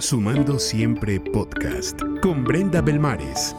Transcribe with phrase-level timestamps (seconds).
[0.00, 3.54] Sumando Siempre Podcast con Brenda Belmares.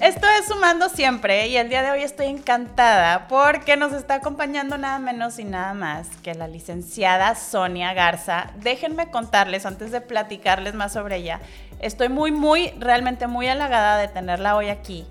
[0.00, 4.78] Esto es Sumando Siempre y el día de hoy estoy encantada porque nos está acompañando
[4.78, 8.52] nada menos y nada más que la licenciada Sonia Garza.
[8.62, 11.40] Déjenme contarles antes de platicarles más sobre ella.
[11.80, 15.04] Estoy muy, muy, realmente muy halagada de tenerla hoy aquí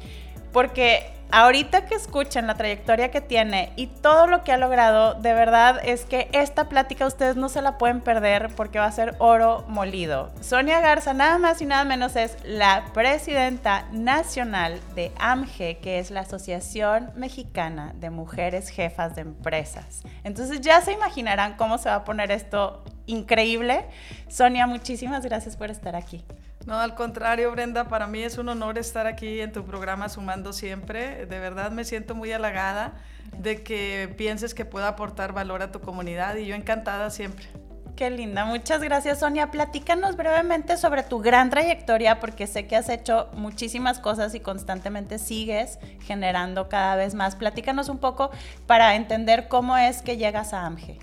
[0.54, 5.34] porque ahorita que escuchen la trayectoria que tiene y todo lo que ha logrado, de
[5.34, 9.16] verdad es que esta plática ustedes no se la pueden perder porque va a ser
[9.20, 10.32] oro molido.
[10.42, 16.12] Sonia Garza nada más y nada menos es la presidenta nacional de AMGE, que es
[16.12, 20.04] la Asociación Mexicana de Mujeres Jefas de Empresas.
[20.24, 23.86] Entonces ya se imaginarán cómo se va a poner esto increíble.
[24.28, 26.24] Sonia, muchísimas gracias por estar aquí.
[26.66, 30.54] No, al contrario, Brenda, para mí es un honor estar aquí en tu programa Sumando
[30.54, 31.26] Siempre.
[31.26, 32.94] De verdad me siento muy halagada
[33.38, 37.48] de que pienses que pueda aportar valor a tu comunidad y yo encantada siempre.
[37.96, 39.52] Qué linda, muchas gracias Sonia.
[39.52, 45.20] Platícanos brevemente sobre tu gran trayectoria porque sé que has hecho muchísimas cosas y constantemente
[45.20, 47.36] sigues generando cada vez más.
[47.36, 48.32] Platícanos un poco
[48.68, 50.98] para entender cómo es que llegas a AMGE.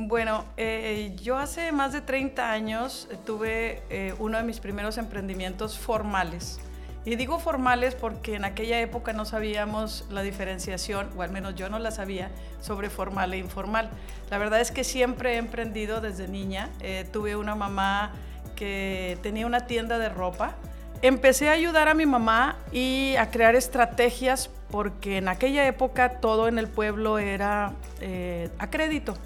[0.00, 5.76] Bueno, eh, yo hace más de 30 años tuve eh, uno de mis primeros emprendimientos
[5.76, 6.60] formales.
[7.04, 11.68] Y digo formales porque en aquella época no sabíamos la diferenciación, o al menos yo
[11.68, 13.90] no la sabía, sobre formal e informal.
[14.30, 16.70] La verdad es que siempre he emprendido desde niña.
[16.78, 18.12] Eh, tuve una mamá
[18.54, 20.54] que tenía una tienda de ropa.
[21.02, 26.46] Empecé a ayudar a mi mamá y a crear estrategias porque en aquella época todo
[26.46, 27.72] en el pueblo era
[28.58, 29.16] a crédito.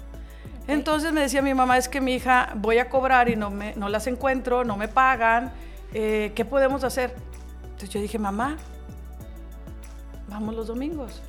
[0.67, 3.73] Entonces me decía mi mamá, es que mi hija voy a cobrar y no, me,
[3.75, 5.51] no las encuentro, no me pagan,
[5.93, 7.13] eh, ¿qué podemos hacer?
[7.63, 8.57] Entonces yo dije, mamá,
[10.29, 11.21] vamos los domingos.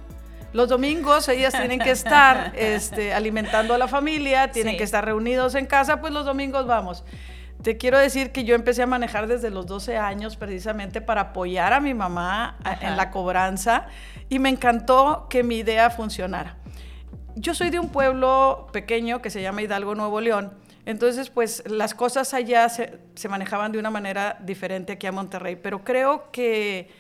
[0.52, 5.56] Los domingos ellas tienen que estar este, alimentando a la familia, tienen que estar reunidos
[5.56, 7.04] en casa, pues los domingos vamos.
[7.62, 11.72] Te quiero decir que yo empecé a manejar desde los 12 años precisamente para apoyar
[11.72, 13.86] a mi mamá en la cobranza
[14.28, 16.56] y me encantó que mi idea funcionara
[17.37, 20.53] yo soy de un pueblo pequeño que se llama Hidalgo, Nuevo León.
[20.87, 25.83] Entonces, pues las cosas allá se, manejaban de una manera diferente aquí a Monterrey, pero
[25.83, 26.91] creo que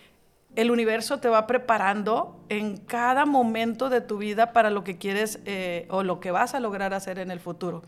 [0.56, 5.40] el universo te va preparando en cada momento de tu vida para lo que quieres
[5.46, 7.82] eh, o lo que vas a lograr hacer en el futuro.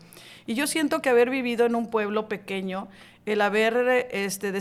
[0.45, 2.87] Y yo siento que haber vivido en un pueblo pequeño,
[3.25, 4.53] el haber, este,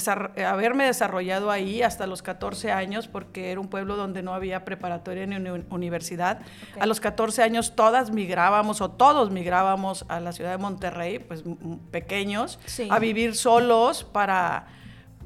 [0.44, 5.26] haberme desarrollado ahí hasta los 14 años, porque era un pueblo donde no había preparatoria
[5.26, 5.36] ni
[5.70, 6.40] universidad,
[6.80, 11.44] a los 14 años todas migrábamos o todos migrábamos a la ciudad de Monterrey, pues
[11.92, 12.58] pequeños,
[12.90, 14.66] a vivir solos para,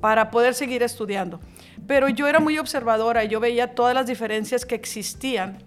[0.00, 1.40] para poder seguir estudiando.
[1.86, 5.58] Pero yo era muy observadora, yo veía todas las diferencias que existían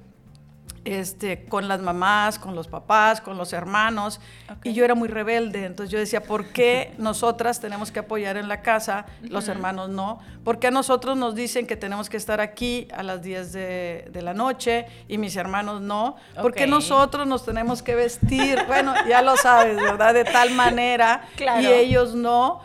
[0.85, 4.19] este, con las mamás, con los papás, con los hermanos,
[4.63, 8.49] y yo era muy rebelde, entonces yo decía, ¿por qué nosotras tenemos que apoyar en
[8.49, 10.19] la casa, los hermanos no?
[10.44, 14.19] ¿Por qué a nosotros nos dicen que tenemos que estar aquí a las 10 de,
[14.21, 16.17] la noche y mis hermanos no?
[16.41, 18.59] ¿Por qué nosotros nos tenemos que vestir?
[18.67, 20.13] bueno, ya lo sabes, ¿verdad?
[20.13, 21.29] De tal manera,
[21.61, 22.61] y ellos no,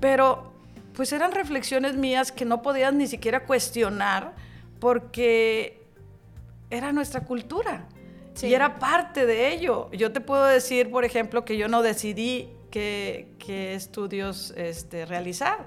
[0.00, 0.51] pero
[0.94, 4.34] pues eran reflexiones mías que no podías ni siquiera cuestionar
[4.78, 5.82] porque
[6.70, 7.86] era nuestra cultura
[8.40, 9.90] y era parte de ello.
[9.92, 13.28] Yo te puedo decir, por ejemplo, que yo no decidí qué,
[13.74, 15.66] estudios este, realizar.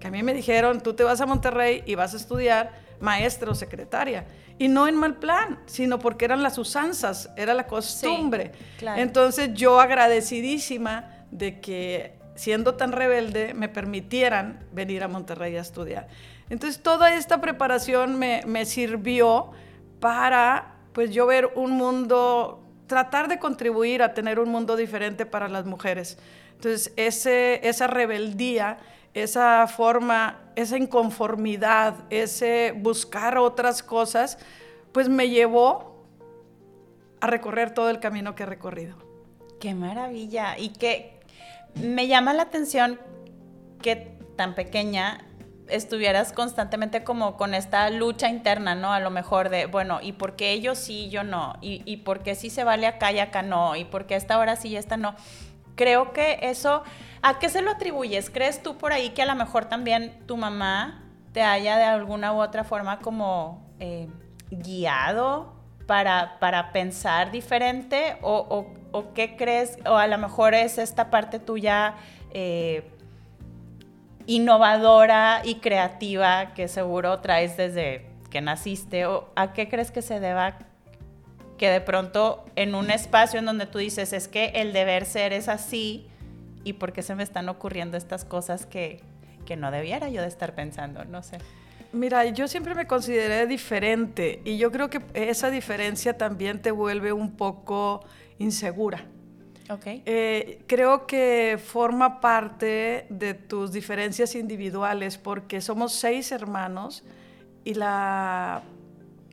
[0.00, 3.50] Que a mí me dijeron, tú te vas a Monterrey y vas a estudiar maestra
[3.50, 4.26] o secretaria.
[4.58, 8.52] Y no en mal plan, sino porque eran las usanzas, era la costumbre.
[8.96, 16.08] Entonces yo agradecidísima de que siendo tan rebelde, me permitieran venir a Monterrey a estudiar.
[16.48, 19.50] Entonces, toda esta preparación me, sirvió
[20.00, 25.48] para, pues, yo ver un mundo, tratar de contribuir a tener un mundo diferente para
[25.48, 26.18] las mujeres.
[26.52, 28.78] Entonces, ese, esa rebeldía,
[29.12, 34.38] esa forma, esa inconformidad, ese buscar otras cosas,
[34.92, 36.06] pues me llevó
[37.20, 38.96] a recorrer todo el camino que he recorrido.
[39.58, 40.58] Qué maravilla.
[40.58, 41.15] Y qué,
[41.82, 43.00] me llama la atención
[43.82, 45.24] que tan pequeña
[45.68, 48.92] estuvieras constantemente como con esta lucha interna, ¿no?
[48.92, 51.54] A lo mejor de, bueno, ¿y por qué ellos sí y yo no?
[51.60, 53.76] ¿Y, ¿Y por qué sí se vale acá y acá no?
[53.76, 55.14] ¿Y por qué esta hora sí y esta no?
[55.74, 56.82] Creo que eso,
[57.22, 58.30] ¿a qué se lo atribuyes?
[58.30, 61.02] ¿Crees tú por ahí que a lo mejor también tu mamá
[61.32, 64.08] te haya de alguna u otra forma como eh,
[64.50, 65.54] guiado
[65.86, 68.74] para, para pensar diferente o, o,
[69.14, 71.94] qué crees, o a lo mejor es esta parte tuya
[72.32, 72.82] eh,
[74.26, 80.20] innovadora y creativa que seguro traes desde que naciste, o a qué crees que se
[80.20, 80.58] deba
[81.58, 85.32] que de pronto en un espacio en donde tú dices es que el deber ser
[85.32, 86.06] es así
[86.64, 89.00] y por qué se me están ocurriendo estas cosas que,
[89.46, 91.38] que no debiera yo de estar pensando, no sé.
[91.92, 97.12] Mira, yo siempre me consideré diferente y yo creo que esa diferencia también te vuelve
[97.12, 98.04] un poco
[98.38, 99.04] insegura.
[99.68, 100.02] Okay.
[100.06, 107.02] Eh, creo que forma parte de tus diferencias individuales porque somos seis hermanos
[107.64, 108.62] y la,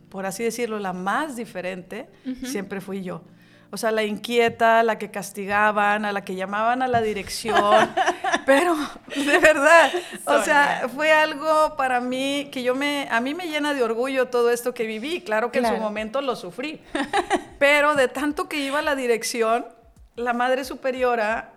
[0.10, 2.10] por así decirlo, la más diferente
[2.44, 3.22] siempre fui yo.
[3.74, 7.90] O sea, la inquieta, la que castigaban, a la que llamaban a la dirección.
[8.46, 8.76] pero,
[9.16, 9.92] de verdad,
[10.26, 14.28] o sea, fue algo para mí que yo me, a mí me llena de orgullo
[14.28, 15.22] todo esto que viví.
[15.22, 16.84] Claro que en su momento lo sufrí.
[17.58, 19.66] pero de tanto que iba a la dirección,
[20.16, 21.54] la madre superiora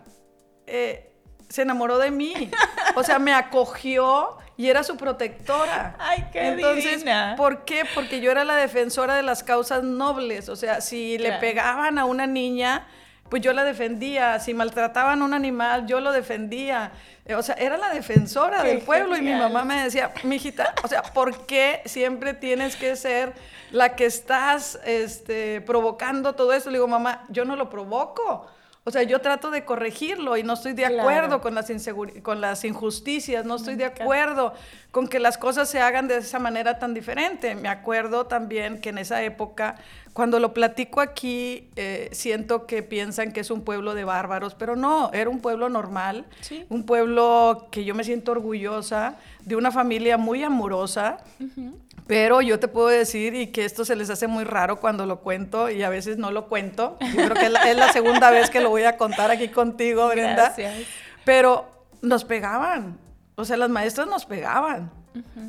[0.66, 1.12] eh,
[1.50, 2.50] se enamoró de mí.
[2.94, 5.97] O sea, me acogió y era su protectora.
[5.99, 7.05] Ay, qué Entonces,
[7.37, 7.85] ¿por qué?
[7.94, 10.49] Porque yo era la defensora de las causas nobles.
[10.49, 12.87] O sea, si le pegaban a una niña,
[13.29, 14.41] pues yo la defendía.
[14.41, 16.93] Si maltrataban a un animal, yo lo defendía.
[17.37, 21.03] O sea, era la defensora del pueblo y mi mamá me decía, mijita, o sea,
[21.03, 23.35] ¿por qué siempre tienes que ser
[23.73, 26.70] la que estás este, provocando todo esto?
[26.70, 28.47] Le digo, mamá, yo no lo provoco.
[28.88, 31.72] O sea, yo trato de corregirlo y no estoy de acuerdo con, las
[32.22, 34.54] con las injusticias, no estoy de acuerdo
[34.92, 37.56] con que las cosas se hagan de esa manera tan diferente.
[37.56, 39.74] Me acuerdo también que en esa época,
[40.12, 44.76] cuando lo platico aquí, eh, siento que piensan que es un pueblo de bárbaros, pero
[44.76, 46.24] no, era un pueblo normal,
[46.68, 51.18] un pueblo que yo me siento orgullosa, de una familia muy amorosa.
[52.06, 55.20] Pero yo te puedo decir, y que esto se les hace muy raro cuando lo
[55.20, 56.97] cuento, y a veces no lo cuento.
[57.00, 60.55] Yo creo que es la, segunda vez que lo voy a contar aquí contigo, Brenda.
[60.56, 60.87] Gracias.
[61.25, 61.67] Pero
[62.03, 62.99] nos pegaban.
[63.35, 64.91] O sea, las maestras nos pegaban.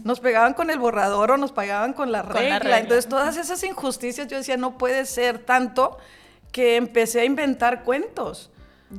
[0.04, 2.80] Nos pegaban con el borrador o nos pegaban con la, regla.
[2.80, 5.98] Entonces, todas esas injusticias, yo decía, no puede ser tanto
[6.51, 8.50] que empecé a inventar cuentos.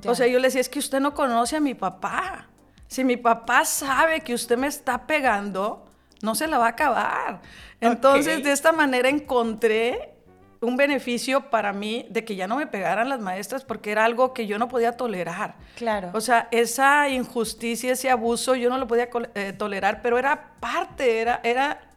[0.04, 2.46] O sea, yo le decía, es que usted no conoce a mi papá.
[2.86, 5.87] Si mi papá sabe que usted me está pegando,
[6.22, 7.40] no se la va a acabar.
[7.80, 10.14] Entonces, de esta manera encontré
[10.60, 14.34] un beneficio para mí de que ya no me pegaran las maestras porque era algo
[14.34, 15.54] que yo no podía tolerar.
[15.76, 16.10] Claro.
[16.14, 21.20] O sea, esa injusticia, ese abuso, yo no lo podía eh, tolerar, pero era parte,
[21.20, 21.92] era, era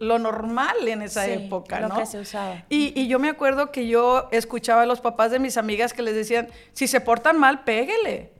[0.00, 2.64] lo normal en esa época, lo que se usaba.
[2.70, 6.02] Y, y, yo me acuerdo que yo escuchaba a los papás de mis amigas que
[6.02, 8.32] les decían, si se portan mal, péguele.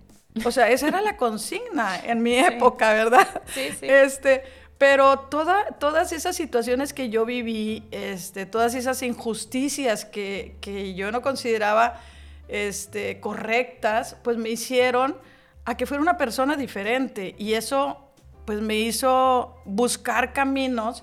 [0.45, 3.43] O sea, esa era la consigna en mi época, ¿verdad?
[3.47, 3.87] Sí, sí.
[3.89, 4.45] Este,
[4.79, 12.01] pero todas esas situaciones que yo viví, este, todas esas injusticias que, yo no consideraba
[12.49, 15.17] este, correctas, pues me hicieron
[15.65, 17.35] a que fuera una persona diferente.
[17.39, 18.11] Y eso
[18.45, 21.03] pues me hizo buscar caminos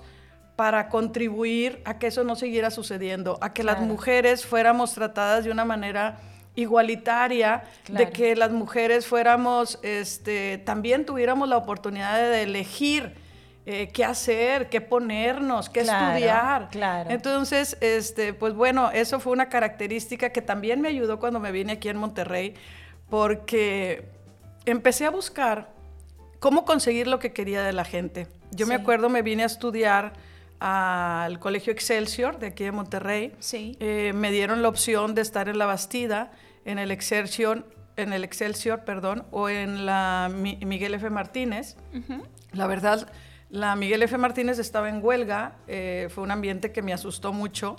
[0.55, 5.51] para contribuir a que eso no siguiera sucediendo, a que las mujeres fuéramos tratadas de
[5.51, 6.19] una manera
[6.55, 13.22] igualitaria, de que las mujeres fuéramos, este, también tuviéramos la oportunidad de elegir
[13.65, 16.69] eh, qué hacer, qué ponernos, qué estudiar.
[16.69, 17.09] Claro.
[17.09, 21.73] Entonces, este, pues bueno, eso fue una característica que también me ayudó cuando me vine
[21.73, 22.55] aquí en Monterrey,
[23.09, 24.09] porque
[24.65, 25.69] empecé a buscar
[26.39, 28.27] cómo conseguir lo que quería de la gente.
[28.51, 30.13] Yo me acuerdo, me vine a estudiar
[30.59, 33.33] al Colegio Excelsior de aquí de Monterrey.
[33.39, 33.77] Sí.
[33.79, 36.31] Eh, me dieron la opción de estar en la Bastida,
[36.65, 37.65] en el Excelsior,
[37.95, 41.09] en el Excelsior, perdón, o en la Miguel F.
[41.09, 41.77] Martínez.
[42.51, 43.09] La verdad,
[43.53, 44.17] la Miguel F.
[44.17, 47.75] Martínez estaba en huelga, eh, fue un ambiente que me asustó mucho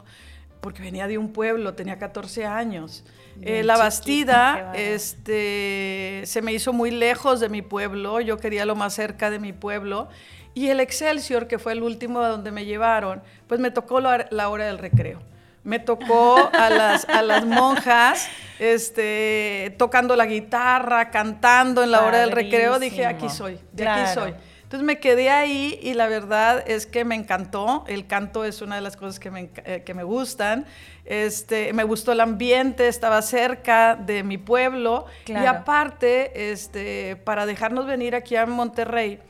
[0.61, 3.05] porque venía de un pueblo, tenía 14 años.
[3.43, 8.77] Eh, la Bastida este, se me hizo muy lejos de mi pueblo, yo quería lo
[8.77, 10.09] más cerca de mi pueblo.
[10.55, 14.49] Y el Excelsior, que fue el último a donde me llevaron, pues me tocó la,
[14.49, 15.19] hora del recreo.
[15.65, 18.29] Me tocó a las, a las monjas
[18.61, 22.79] este, tocando la guitarra, cantando en la hora del recreo.
[22.79, 24.35] Dije, aquí soy, de aquí soy.
[24.75, 27.85] Entonces me quedé ahí y la verdad es que me encantó.
[27.87, 30.67] El canto es una de las cosas que me, eh, que me gustan.
[31.05, 35.07] Este, me gustó el ambiente, estaba cerca de mi pueblo.
[35.29, 39.21] Y aparte, este, para dejarnos venir aquí a Monterrey,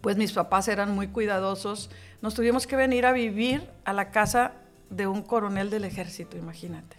[0.00, 1.90] pues mis papás eran muy cuidadosos.
[2.22, 4.52] Nos tuvimos que venir a vivir a la casa
[4.88, 6.95] de un coronel del ejército, imagínate.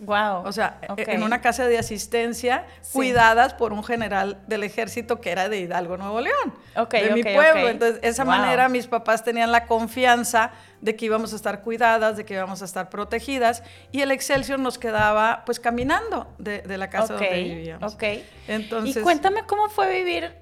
[0.00, 0.44] Wow.
[0.46, 5.30] O sea, e, en una casa de asistencia cuidadas por un general del ejército que
[5.30, 6.54] era de Hidalgo, Nuevo León,
[6.90, 7.68] de mi pueblo.
[7.68, 12.16] Entonces, de esa manera mis papás tenían la confianza de que íbamos a estar cuidadas,
[12.16, 16.88] de que íbamos a estar protegidas y el Excelsior nos quedaba pues caminando de, la
[16.88, 17.94] casa donde vivíamos.
[17.94, 18.04] Ok.
[18.48, 20.34] Entonces, y cuéntame cómo fue vivir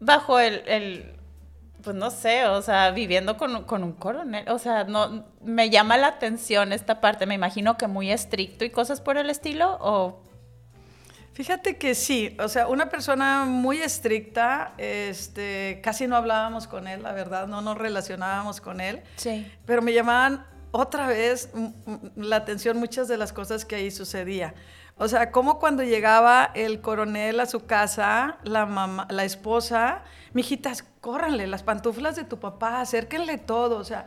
[0.00, 1.17] bajo el
[1.82, 6.08] pues no sé, o sea, viviendo con, un coronel, o sea, no, me llama la
[6.08, 10.22] atención esta parte, me imagino que muy estricto y cosas por el estilo, o...
[11.32, 17.04] Fíjate que sí, o sea, una persona muy estricta, este, casi no hablábamos con él,
[17.04, 19.02] la verdad, no nos relacionábamos con él.
[19.14, 19.46] Sí.
[19.64, 21.50] Pero me llamaban otra vez
[22.16, 24.54] la atención muchas de las cosas que ahí sucedía.
[24.96, 30.84] O sea, como cuando llegaba el coronel a su casa, la mamá, la esposa, mijitas,
[31.00, 34.06] córranle las pantuflas de tu papá, acérquenle todo, o sea,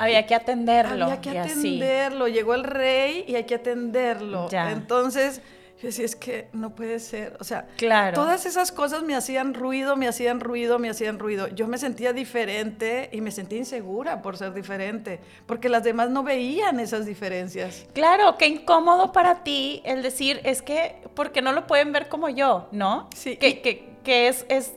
[0.00, 1.04] había que atenderlo.
[1.04, 2.28] Había que atenderlo.
[2.28, 4.48] Llegó el rey y hay que atenderlo.
[4.48, 4.72] Ya.
[4.72, 5.42] Entonces,
[5.80, 7.38] yo decía, es que no puede ser.
[7.40, 8.14] O sea, claro.
[8.14, 11.48] todas esas cosas me hacían ruido, me hacían ruido, me hacían ruido.
[11.48, 16.22] Yo me sentía diferente y me sentía insegura por ser diferente, porque las demás no
[16.22, 17.86] veían esas diferencias.
[17.94, 22.28] Claro, qué incómodo para ti el decir, es que, porque no lo pueden ver como
[22.28, 23.08] yo, ¿no?
[23.16, 23.38] Sí.
[23.38, 24.74] Que, que, que es, es,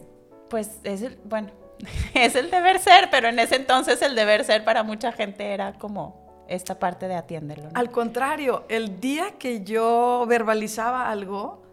[0.49, 1.49] pues, es el, bueno,
[2.13, 5.73] es el deber ser, pero en ese entonces el deber ser para mucha gente era
[5.73, 7.69] como esta parte de atiéndelo.
[7.73, 11.63] Al contrario, el día que yo verbalizaba algo,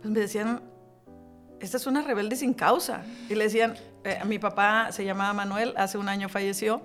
[0.00, 0.62] pues me decían,
[1.60, 3.02] esta es una rebelde sin causa.
[3.28, 3.74] Y le decían,
[4.04, 6.82] eh, mi papá se llamaba Manuel, hace un año falleció,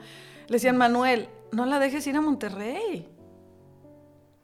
[0.47, 3.14] le decían, Manuel, no la dejes ir a Monterrey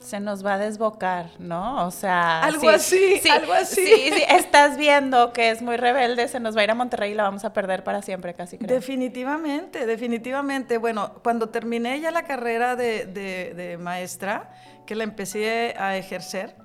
[0.02, 1.86] se nos va a desbocar, ¿no?
[1.86, 3.86] O sea, algo así, sí, algo así.
[3.86, 7.12] Sí, sí, estás viendo que es muy rebelde, se nos va a ir a Monterrey
[7.12, 8.68] y la vamos a perder para siempre, casi creo.
[8.68, 10.78] Definitivamente, definitivamente.
[10.78, 14.52] Bueno, cuando terminé ya la carrera de, de maestra,
[14.86, 16.56] que la empecé a ejercer,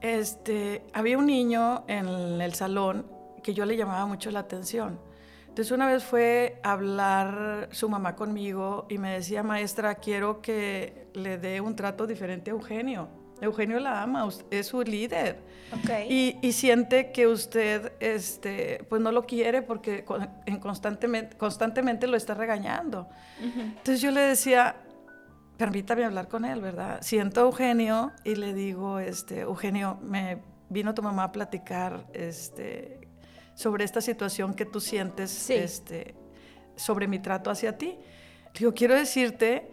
[0.00, 2.08] este, había un niño en
[2.40, 3.06] el salón
[3.42, 5.09] que yo le llamaba mucho la atención
[5.50, 11.08] entonces una vez fue a hablar su mamá conmigo y me decía, maestra, quiero que
[11.12, 13.08] le dé un trato diferente a Eugenio.
[13.40, 15.40] Eugenio la ama, es su líder.
[16.08, 20.04] Y, y, siente que usted este, pues no lo quiere porque
[20.46, 23.08] en constantemente, constantemente lo está regañando.
[23.40, 24.76] Entonces yo le decía,
[25.56, 26.98] permítame hablar con él, ¿verdad?
[27.02, 30.38] Siento a Eugenio y le digo, este, Eugenio, me
[30.68, 32.99] vino tu mamá a platicar este,
[33.60, 36.14] sobre esta situación que tú sientes este,
[36.76, 37.98] sobre mi trato hacia ti.
[38.54, 39.70] Digo, quiero decirte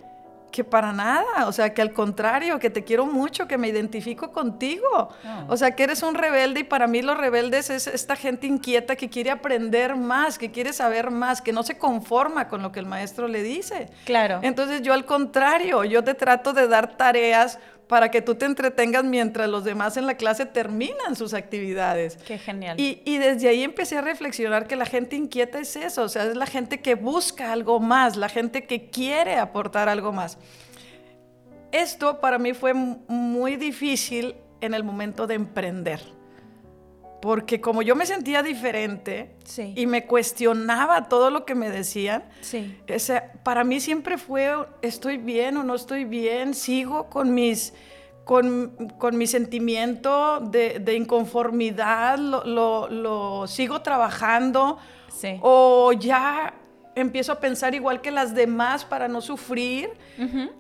[0.51, 4.33] que para nada, o sea, que al contrario, que te quiero mucho, que me identifico
[4.33, 5.09] contigo.
[5.47, 8.97] O sea, que eres un rebelde y para mí los rebeldes es esta gente inquieta
[8.97, 12.79] que quiere aprender más, que quiere saber más, que no se conforma con lo que
[12.79, 13.87] el maestro le dice.
[14.03, 14.39] Claro.
[14.41, 19.03] Entonces yo al contrario, yo te trato de dar tareas para que tú te entretengas
[19.03, 22.17] mientras los demás en la clase terminan sus actividades.
[22.17, 22.79] Qué genial.
[22.79, 26.25] Y, y, desde ahí empecé a reflexionar que la gente inquieta es eso, o sea,
[26.25, 30.37] es la gente que busca algo más, la gente que quiere aportar algo más.
[31.71, 36.01] Esto para mí fue muy difícil en el momento de emprender,
[37.21, 39.31] porque como yo me sentía diferente
[39.75, 42.77] y me cuestionaba todo lo que me decían, sí.
[43.43, 47.73] para mí siempre fue, estoy bien o no estoy bien, sigo con mis...
[48.23, 55.37] Con, con mi sentimiento de, de inconformidad, lo, lo, lo, sigo trabajando, sí.
[55.39, 56.53] o ya
[56.93, 59.91] empiezo a pensar igual que las demás para no sufrir,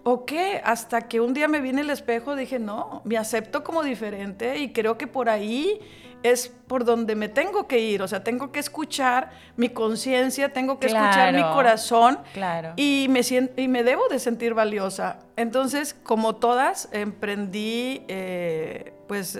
[0.03, 3.83] o qué, hasta que un día me vine el espejo, dije, no, me acepto como
[3.83, 5.81] diferente y creo que por ahí
[6.23, 10.79] es por donde me tengo que ir, o sea, tengo que escuchar mi conciencia, tengo
[10.79, 12.73] que escuchar mi corazón claro.
[12.75, 15.19] y, me siento, y me debo de sentir valiosa.
[15.35, 19.39] Entonces, como todas, emprendí eh, pues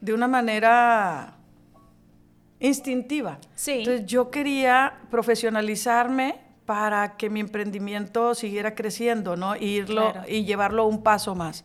[0.00, 1.34] de una manera
[2.60, 3.38] instintiva.
[3.54, 3.78] Sí.
[3.78, 9.54] Entonces yo quería profesionalizarme para que mi emprendimiento siguiera creciendo, ¿no?
[9.56, 11.64] irlo, y llevarlo un paso más.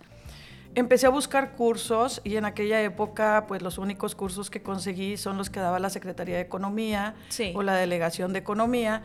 [0.76, 5.38] Empecé a buscar cursos y en aquella época, pues los únicos cursos que conseguí son
[5.38, 7.16] los que daba la Secretaría de Economía
[7.56, 9.02] o la Delegación de Economía.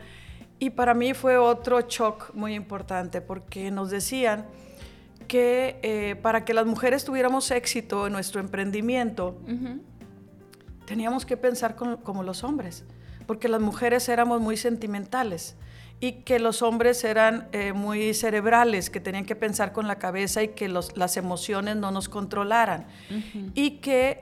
[0.59, 4.45] Y para mí fue otro shock muy importante porque nos decían
[5.27, 9.35] que eh, para que las mujeres tuviéramos éxito en nuestro emprendimiento,
[10.85, 12.85] teníamos que pensar como los hombres,
[13.25, 15.57] porque las mujeres éramos muy sentimentales
[16.05, 20.43] y que los hombres eran eh, muy cerebrales, que tenían que pensar con la cabeza
[20.43, 22.85] y que las emociones no nos controlaran.
[23.55, 24.21] Y que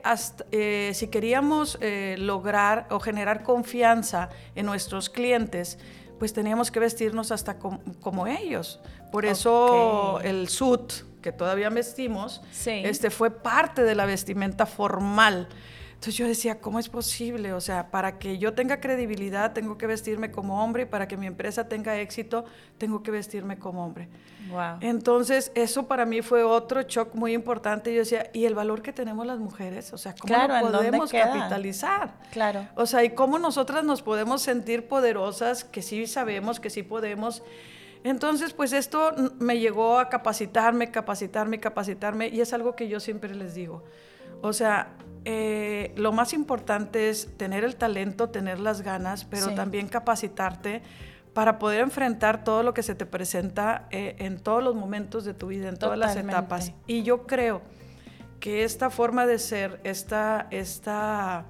[0.50, 5.78] eh, si queríamos eh, lograr o generar confianza en nuestros clientes,
[6.18, 8.80] pues teníamos que vestirnos hasta como ellos.
[9.12, 15.48] Por eso el suit que todavía vestimos, este, fue parte de la vestimenta formal.
[15.94, 17.52] Entonces yo decía, ¿cómo es posible?
[17.54, 21.16] O sea, para que yo tenga credibilidad, tengo que vestirme como hombre y para que
[21.16, 22.44] mi empresa tenga éxito,
[22.76, 24.08] tengo que vestirme como hombre.
[24.50, 24.78] Wow.
[24.80, 27.92] Entonces, eso para mí fue otro shock muy importante.
[27.94, 29.92] Yo decía, ¿y el valor que tenemos las mujeres?
[29.92, 32.14] O sea, ¿cómo lo podemos capitalizar?
[32.30, 32.66] Claro.
[32.74, 37.42] O sea, ¿y cómo nosotras nos podemos sentir poderosas, que sí sabemos, que sí podemos?
[38.04, 43.34] Entonces, pues esto me llegó a capacitarme, capacitarme, capacitarme, y es algo que yo siempre
[43.34, 43.82] les digo.
[44.42, 44.88] O sea,
[45.24, 49.54] eh, lo más importante es tener el talento, tener las ganas, pero Sí.
[49.54, 50.82] también capacitarte
[51.32, 55.34] para poder enfrentar todo lo que se te presenta eh, en todos los momentos de
[55.34, 56.72] tu vida, en todas las etapas.
[56.86, 57.62] Y yo creo
[58.38, 61.46] que esta forma de ser, esta, esta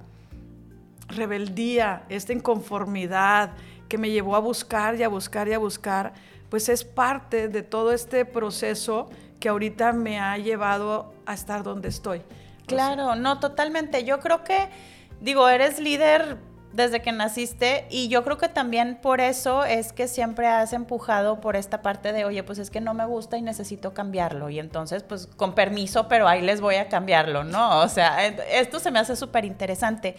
[1.07, 3.51] rebeldía, esta inconformidad
[3.87, 6.13] que me llevó a buscar y a buscar y a buscar,
[6.49, 11.89] pues es parte de todo este proceso que ahorita me ha llevado a estar donde
[11.89, 12.21] estoy.
[12.67, 14.03] Claro, no, totalmente.
[14.03, 14.69] Yo creo que,
[15.21, 16.37] digo, eres líder
[16.73, 21.39] desde que naciste y yo creo que también por eso es que siempre has empujado
[21.39, 24.49] por esta parte de, oye, pues es que no me gusta y necesito cambiarlo.
[24.49, 27.79] Y entonces, pues con permiso, pero ahí les voy a cambiarlo, ¿no?
[27.79, 30.17] O sea, et- esto se me hace súper interesante.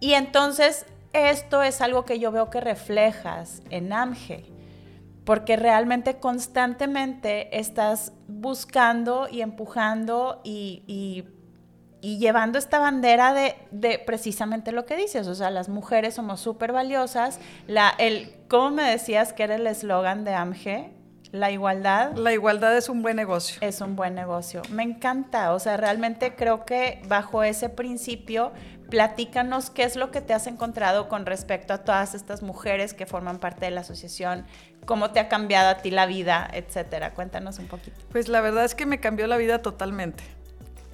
[0.00, 4.44] Y entonces, esto es algo que yo veo que reflejas en AMGE
[5.24, 11.24] porque realmente constantemente estás buscando y empujando y, y-
[12.00, 16.40] y llevando esta bandera de, de precisamente lo que dices, o sea, las mujeres somos
[16.40, 20.92] súper valiosas, la, el, ¿cómo me decías que era el eslogan de AMGE?
[21.32, 23.58] La igualdad La igualdad es un buen negocio.
[23.60, 24.62] es un buen negocio.
[24.70, 28.52] Me encanta, o sea, realmente creo que bajo ese principio,
[28.90, 33.06] platícanos qué es lo que te has encontrado con respecto a todas estas mujeres que
[33.06, 34.44] forman parte de la asociación,
[34.86, 37.14] cómo te ha cambiado a ti la vida, etcétera.
[37.14, 38.00] Cuéntanos un poquito.
[38.10, 40.24] Pues la verdad es que me cambió la vida totalmente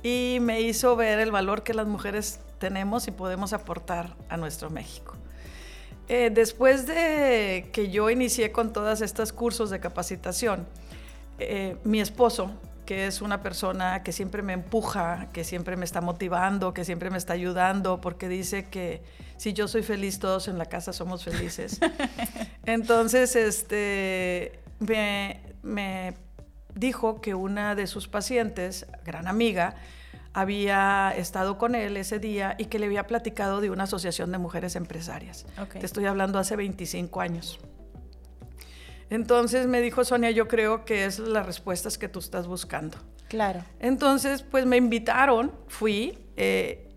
[0.07, 4.71] y me hizo ver el valor que las mujeres tenemos y podemos aportar a nuestro
[4.71, 5.15] México.
[6.07, 10.65] Eh, después de que yo inicié con todos estos cursos de capacitación,
[11.41, 12.53] eh, mi esposo,
[12.85, 17.11] que es una persona que siempre me empuja, que siempre me está motivando, que siempre
[17.11, 19.03] me está ayudando, porque dice que
[19.39, 21.81] si yo soy feliz, todos en la casa somos felices.
[22.65, 26.15] Entonces, este, me, me
[26.77, 29.75] dijo que una de sus pacientes, gran amiga,
[30.33, 34.39] había estado con él ese día y que le había platicado de una asociación de
[34.39, 35.47] mujeres empresarias.
[35.61, 35.79] Ok.
[35.81, 37.59] Te estoy hablando hace 25 años.
[39.09, 42.99] Entonces me dijo Sonia, yo creo que es las respuestas que tú estás buscando.
[43.29, 43.65] Claro.
[43.81, 46.89] Entonces, pues me invitaron, fui, eh,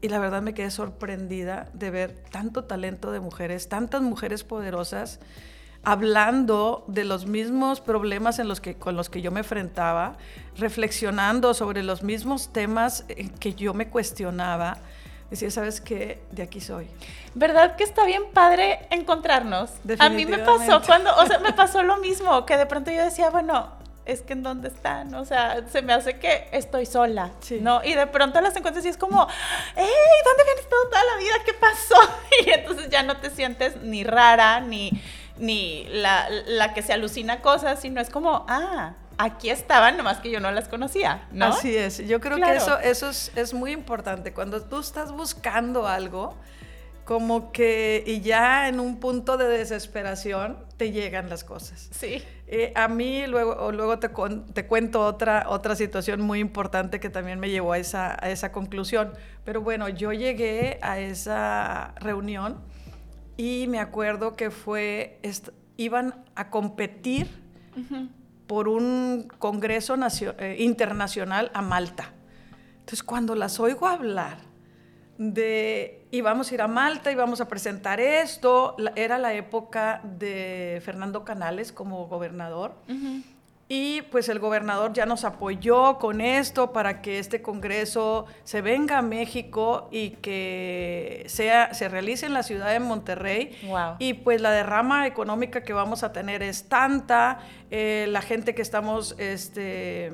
[0.00, 5.20] y la verdad me quedé sorprendida de ver tanto talento de mujeres, tantas mujeres poderosas,
[5.90, 10.18] hablando de los mismos problemas en los que, con los que yo me enfrentaba,
[10.58, 14.76] reflexionando sobre los mismos temas eh, que yo me cuestionaba.
[15.30, 16.20] Decía, ¿sabes qué?
[16.30, 16.88] De aquí soy.
[17.34, 19.70] ¿Verdad que está bien padre encontrarnos?
[19.98, 23.02] A mí me pasó cuando, o sea, me pasó lo mismo, que de pronto yo
[23.02, 23.70] decía, bueno,
[24.04, 27.60] es que en dónde están, o sea, se me hace que estoy sola, Sí.
[27.62, 27.82] ¿no?
[27.82, 29.22] Y de pronto las encuentras y es como,
[29.76, 29.86] ¡Ey!
[30.24, 31.34] ¿Dónde habían estado toda la vida?
[31.46, 31.96] ¿Qué pasó?
[32.46, 34.90] Y entonces ya no te sientes ni rara, ni,
[35.38, 40.30] ni la, la que se alucina cosas, sino es como, ah, aquí estaban, nomás que
[40.30, 41.46] yo no las conocía, ¿no?
[41.46, 41.98] Así es.
[42.06, 42.52] Yo creo Claro.
[42.52, 44.32] que eso, eso es, es muy importante.
[44.32, 46.36] Cuando tú estás buscando algo,
[47.04, 51.88] como que, y ya en un punto de desesperación, te llegan las cosas.
[51.90, 52.22] Sí.
[52.46, 54.10] Eh, a mí luego, o luego te,
[54.52, 58.52] te cuento otra, otra situación muy importante que también me llevó a esa, a esa
[58.52, 59.12] conclusión.
[59.44, 62.58] Pero bueno, yo llegué a esa reunión
[63.38, 65.18] y me acuerdo que fue,
[65.78, 67.26] iban a competir
[68.46, 69.96] por un congreso
[70.38, 72.12] eh, internacional a Malta.
[72.80, 74.38] Entonces, cuando las oigo hablar
[75.18, 80.80] de íbamos a ir a Malta, íbamos a presentar esto, la- era la época de
[80.84, 82.74] Fernando Canales como gobernador.
[83.70, 88.98] Y pues el gobernador ya nos apoyó con esto para que este congreso se venga
[88.98, 93.58] a México y que sea, se realice en la ciudad de Monterrey.
[93.66, 93.96] Wow.
[93.98, 98.62] Y pues la derrama económica que vamos a tener es tanta, eh, la gente que
[98.62, 100.12] estamos este,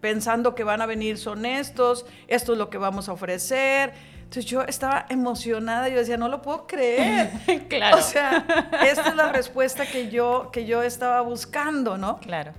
[0.00, 3.92] pensando que van a venir son estos, esto es lo que vamos a ofrecer.
[4.30, 7.32] Entonces yo estaba emocionada, yo decía, no lo puedo creer.
[7.68, 7.98] Claro.
[7.98, 8.44] O sea,
[8.88, 12.20] esta es la respuesta que yo, que yo estaba buscando, ¿no?
[12.20, 12.52] Claro.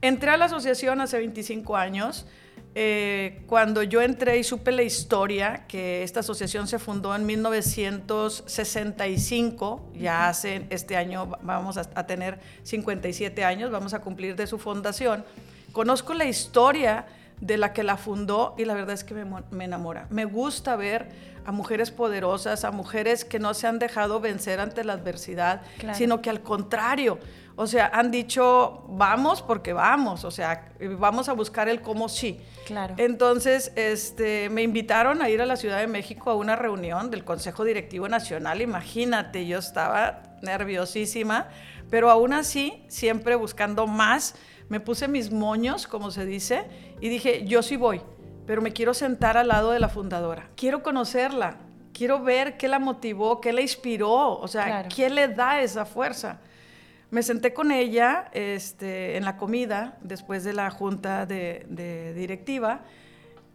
[0.00, 2.24] Entré a la asociación hace 25 años.
[2.74, 9.90] eh, cuando yo entré y supe la historia, que esta asociación se fundó en 1965,
[9.94, 14.46] ya hace, este año va- vamos a, a tener 57 años, vamos a cumplir de
[14.46, 15.22] su fundación,
[15.72, 17.04] conozco la historia
[17.42, 20.06] de la que la fundó y la verdad es que me, me enamora.
[20.10, 21.08] Me gusta ver
[21.44, 25.98] a mujeres poderosas, a mujeres que no se han dejado vencer ante la adversidad, Claro.
[25.98, 27.18] sino que al contrario,
[27.56, 32.40] o sea, han dicho, vamos porque vamos, o sea, vamos a buscar el cómo sí.
[32.64, 32.94] Claro.
[32.96, 37.24] Entonces, este, me invitaron a ir a la Ciudad de México a una reunión del
[37.24, 38.62] Consejo Directivo Nacional.
[38.62, 41.48] Imagínate, yo estaba nerviosísima,
[41.90, 44.34] pero aún así, siempre buscando más,
[44.72, 46.64] me puse mis moños, como se dice,
[46.98, 48.00] y dije, yo sí voy.
[48.46, 50.48] pero me quiero sentar al lado de la fundadora.
[50.56, 51.58] Quiero conocerla,
[51.92, 56.40] quiero ver qué la motivó, qué la inspiró, o sea, qué le da esa fuerza.
[57.10, 62.80] Me senté con ella este, en la comida después de la junta de, directiva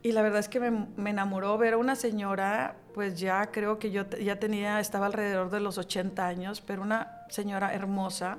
[0.04, 3.80] y la verdad es que me, me, enamoró ver a una señora, pues ya creo
[3.80, 8.38] que yo ya tenía, estaba alrededor de los 80 años, pero una señora hermosa,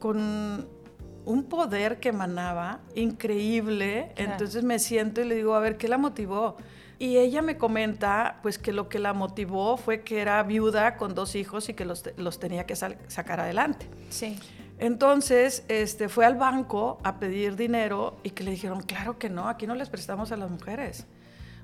[0.00, 0.82] con
[1.24, 4.12] un poder que emanaba increíble.
[4.16, 6.56] Entonces me siento y le digo, a ver, ¿qué la motivó?
[6.98, 11.14] Y ella me comenta, pues que lo que la motivó fue que era viuda con
[11.14, 12.02] dos hijos y que los,
[12.38, 13.86] tenía que sacar adelante.
[14.10, 14.38] Sí.
[14.78, 19.48] Entonces, este, fue al banco a pedir dinero y que le dijeron, claro que no,
[19.48, 21.06] aquí no les prestamos a las mujeres.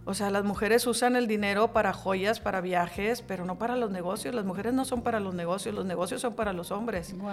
[0.05, 3.91] O sea, las mujeres usan el dinero para joyas, para viajes, pero no para los
[3.91, 4.35] negocios.
[4.35, 7.17] Las mujeres no son para los negocios, los negocios son para los hombres.
[7.17, 7.31] Wow.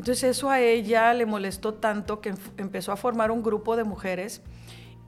[0.00, 4.40] Entonces eso a ella le molestó tanto que empezó a formar un grupo de mujeres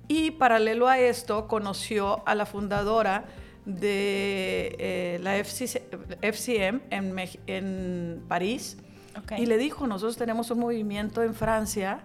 [0.06, 3.24] y paralelo a esto conoció a la fundadora
[3.64, 8.76] de eh, la FCM en, en París
[9.38, 12.00] y le dijo, nosotros tenemos un movimiento en Francia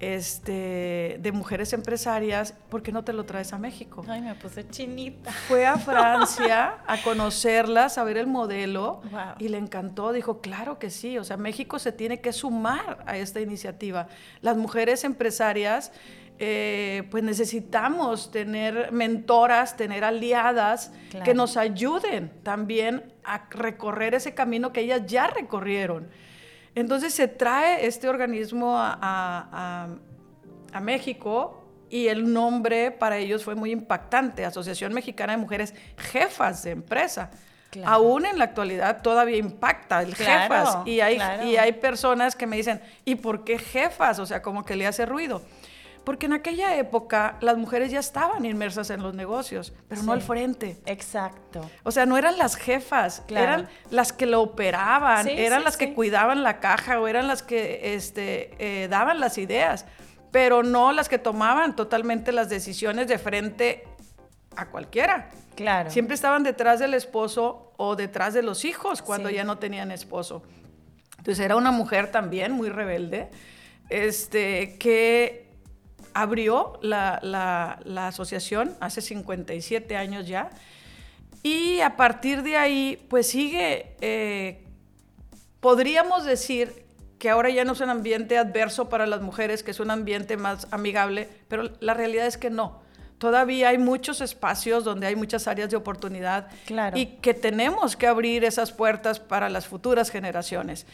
[0.00, 4.04] este, de mujeres empresarias, ¿por qué no te lo traes a México?
[4.08, 5.32] Ay, me puse chinita.
[5.32, 9.02] Fue a Francia a conocerlas, a ver el modelo
[9.38, 10.12] y le encantó.
[10.12, 14.06] Dijo, claro que sí, o sea, México se tiene que sumar a esta iniciativa.
[14.40, 15.90] Las mujeres empresarias,
[16.38, 20.92] eh, pues necesitamos tener mentoras, tener aliadas
[21.24, 26.08] que nos ayuden también a recorrer ese camino que ellas ya recorrieron.
[26.78, 29.88] Entonces se trae este organismo a,
[30.80, 36.70] México y el nombre para ellos fue muy impactante, Asociación Mexicana de Mujeres Jefas de
[36.70, 37.32] Empresa.
[37.84, 42.56] Aún en la actualidad todavía impacta el jefas y hay, y hay personas que me
[42.56, 44.20] dicen, ¿y por qué jefas?
[44.20, 45.42] O sea, como que le hace ruido.
[46.08, 50.22] Porque en aquella época las mujeres ya estaban inmersas en los negocios, pero no al
[50.22, 50.78] frente.
[50.86, 51.70] Exacto.
[51.82, 56.42] O sea, no eran las jefas, eran las que lo operaban, eran las que cuidaban
[56.42, 59.84] la caja o eran las que este, eh, daban las ideas,
[60.30, 63.86] pero no las que tomaban totalmente las decisiones de frente
[64.56, 65.28] a cualquiera.
[65.56, 65.90] Claro.
[65.90, 70.42] Siempre estaban detrás del esposo o detrás de los hijos cuando ya no tenían esposo.
[71.18, 73.28] Entonces era una mujer también muy rebelde,
[73.90, 75.47] este, que
[76.14, 80.50] abrió la, asociación hace 57 años ya.
[81.42, 84.64] Y a partir de ahí, pues sigue, eh,
[85.60, 86.84] podríamos decir
[87.18, 90.36] que ahora ya no es un ambiente adverso para las mujeres, que es un ambiente
[90.36, 92.80] más amigable, pero la realidad es que no.
[93.18, 96.48] Todavía hay muchos espacios donde hay muchas áreas de oportunidad
[96.94, 100.86] y que tenemos que abrir esas puertas para las futuras generaciones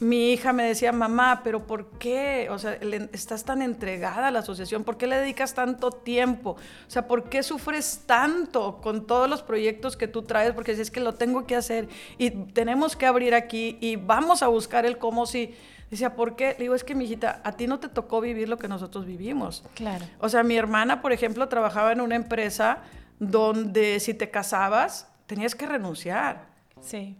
[0.00, 2.48] mi hija me decía, mamá, pero ¿por qué?
[2.50, 2.78] O sea,
[3.12, 6.50] estás tan entregada a la asociación, ¿por qué le dedicas tanto tiempo?
[6.50, 10.52] O sea, ¿por qué sufres tanto con todos los proyectos que tú traes?
[10.52, 14.42] Porque si es que lo tengo que hacer y tenemos que abrir aquí y vamos
[14.42, 15.54] a buscar el cómo si...
[15.90, 16.50] Decía, ¿por qué?
[16.58, 19.06] Le digo, es que mi hijita, a ti no te tocó vivir lo que nosotros
[19.06, 19.64] vivimos.
[19.74, 20.04] Claro.
[20.18, 22.82] O sea, mi hermana, por ejemplo, trabajaba en una empresa
[23.18, 26.48] donde si te casabas, tenías que renunciar.
[26.80, 27.16] Sí.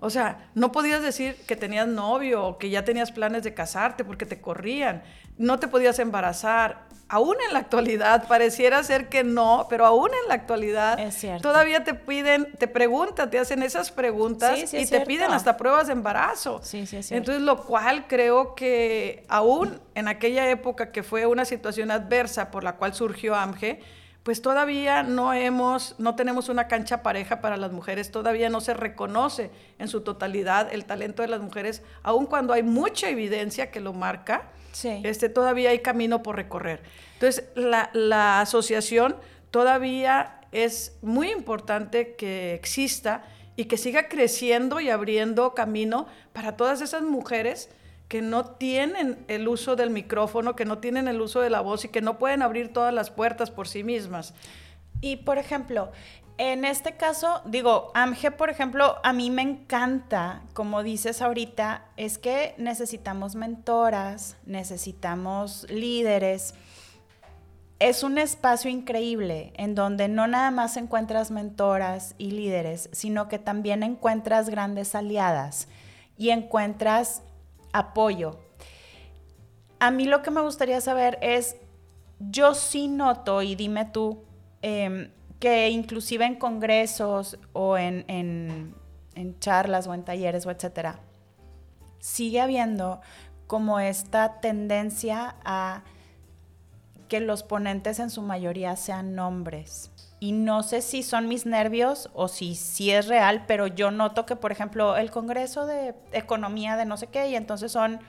[0.00, 4.04] O sea, no podías decir que tenías novio o que ya tenías planes de casarte
[4.04, 5.02] porque te corrían.
[5.36, 6.88] No te podías embarazar.
[7.12, 10.96] Aún en la actualidad, pareciera ser que no, pero aún en la actualidad
[11.42, 15.94] todavía te piden, te preguntan, te hacen esas preguntas y te piden hasta pruebas de
[15.94, 16.60] embarazo.
[16.62, 21.90] Sí, sí, Entonces, lo cual creo que aún en aquella época que fue una situación
[21.90, 23.80] adversa por la cual surgió AMGE,
[24.22, 28.74] pues todavía no hemos, no tenemos una cancha pareja para las mujeres, todavía no se
[28.74, 33.80] reconoce en su totalidad el talento de las mujeres, aun cuando hay mucha evidencia que
[33.80, 34.50] lo marca,
[34.82, 36.82] este, todavía hay camino por recorrer.
[37.14, 39.16] Entonces, la, la asociación
[39.50, 43.24] todavía es muy importante que exista
[43.56, 47.68] y que siga creciendo y abriendo camino para todas esas mujeres
[48.10, 51.84] que no tienen el uso del micrófono, que no tienen el uso de la voz
[51.84, 54.34] y que no pueden abrir todas las puertas por sí mismas.
[55.00, 55.92] Y por ejemplo,
[56.36, 62.18] en este caso, digo, AMGE, por ejemplo, a mí me encanta, como dices ahorita, es
[62.18, 66.56] que necesitamos mentoras, necesitamos líderes.
[67.78, 73.38] Es un espacio increíble en donde no nada más encuentras mentoras y líderes, sino que
[73.38, 75.68] también encuentras grandes aliadas
[76.18, 77.22] y encuentras
[77.72, 78.38] apoyo.
[79.78, 81.56] A mí lo que me gustaría saber es,
[82.18, 84.24] yo sí noto, y dime tú,
[84.62, 88.74] em, que inclusive en congresos o en, en,
[89.40, 91.00] charlas o en talleres o etcétera,
[91.98, 93.00] sigue habiendo
[93.46, 95.82] como esta tendencia a
[97.08, 99.90] que los ponentes en su mayoría sean hombres.
[100.20, 104.26] Y no sé si son mis nervios o si, si es real, pero yo noto
[104.26, 108.00] que, por ejemplo, el Congreso de Economía de no sé qué, y entonces son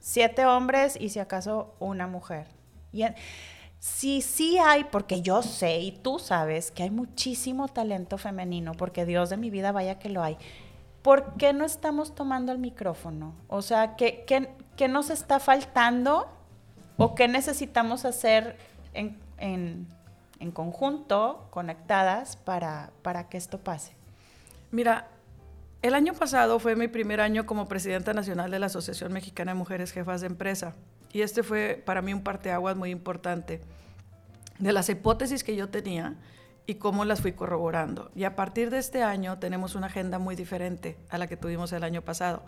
[0.00, 2.48] siete hombres y si acaso una mujer.
[2.92, 3.04] Y
[3.78, 9.06] sí, sí hay, porque yo sé y tú sabes que hay muchísimo talento femenino, porque
[9.06, 10.36] Dios de mi vida vaya que lo hay.
[11.02, 13.34] ¿Por qué no estamos tomando el micrófono?
[13.46, 16.28] O sea, ¿qué, qué, qué nos está faltando
[16.96, 18.56] o qué necesitamos hacer
[18.92, 19.86] en, en,
[20.44, 23.94] en conjunto, conectadas, para, para que esto pase?
[24.70, 25.08] Mira,
[25.82, 29.58] el año pasado fue mi primer año como presidenta nacional de la Asociación Mexicana de
[29.58, 30.74] Mujeres Jefas de Empresa.
[31.12, 33.60] Y este fue para mí un parteaguas muy importante
[34.58, 36.14] de las hipótesis que yo tenía
[36.66, 38.10] y cómo las fui corroborando.
[38.14, 41.72] Y a partir de este año tenemos una agenda muy diferente a la que tuvimos
[41.72, 42.42] el año pasado.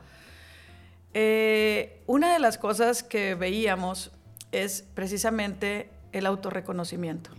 [1.14, 4.12] Eh, una de las cosas que veíamos
[4.52, 7.30] es precisamente el autorreconocimiento.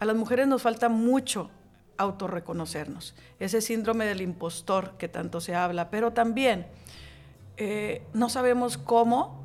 [0.00, 1.50] A las mujeres nos falta mucho
[1.98, 6.66] autorreconocernos, ese síndrome del impostor que tanto se habla, pero también
[7.58, 9.44] eh, no sabemos cómo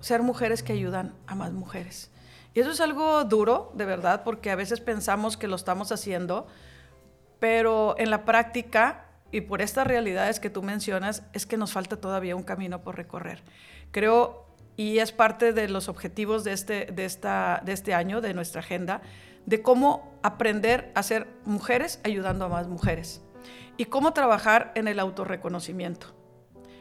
[0.00, 2.10] ser mujeres que ayudan a más mujeres.
[2.54, 6.48] Y eso es algo duro, de verdad, porque a veces pensamos que lo estamos haciendo,
[7.38, 11.96] pero en la práctica y por estas realidades que tú mencionas, es que nos falta
[11.96, 13.42] todavía un camino por recorrer.
[13.90, 14.46] Creo,
[14.76, 18.60] y es parte de los objetivos de este, de esta, de este año, de nuestra
[18.60, 19.02] agenda,
[19.46, 23.22] de cómo aprender a ser mujeres ayudando a más mujeres
[23.76, 26.08] y cómo trabajar en el autorreconocimiento.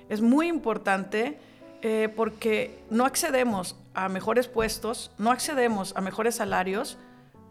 [0.09, 1.37] Es muy importante
[1.81, 6.97] eh, porque no accedemos a mejores puestos, no accedemos a mejores salarios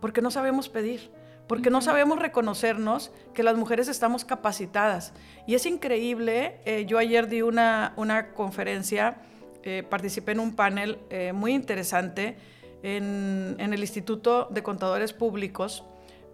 [0.01, 1.11] porque no sabemos pedir,
[1.47, 5.13] porque no sabemos reconocernos que las mujeres estamos capacitadas.
[5.47, 9.19] Y es increíble, eh, yo ayer di una, una conferencia,
[9.63, 10.99] eh, participé en un panel
[11.33, 12.37] muy interesante,
[12.85, 15.85] en, el Instituto de Contadores Públicos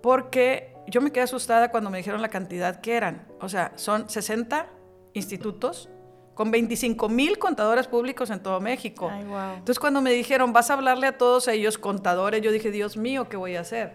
[0.02, 3.26] porque yo me quedé asustada cuando me dijeron la cantidad que eran.
[3.40, 4.66] O sea, son 60
[5.14, 5.88] institutos
[6.34, 9.10] con 25 mil contadores públicos en todo México.
[9.12, 13.28] Entonces, cuando me dijeron, vas a hablarle a todos ellos contadores, yo dije, Dios mío,
[13.28, 13.92] ¿qué voy a hacer?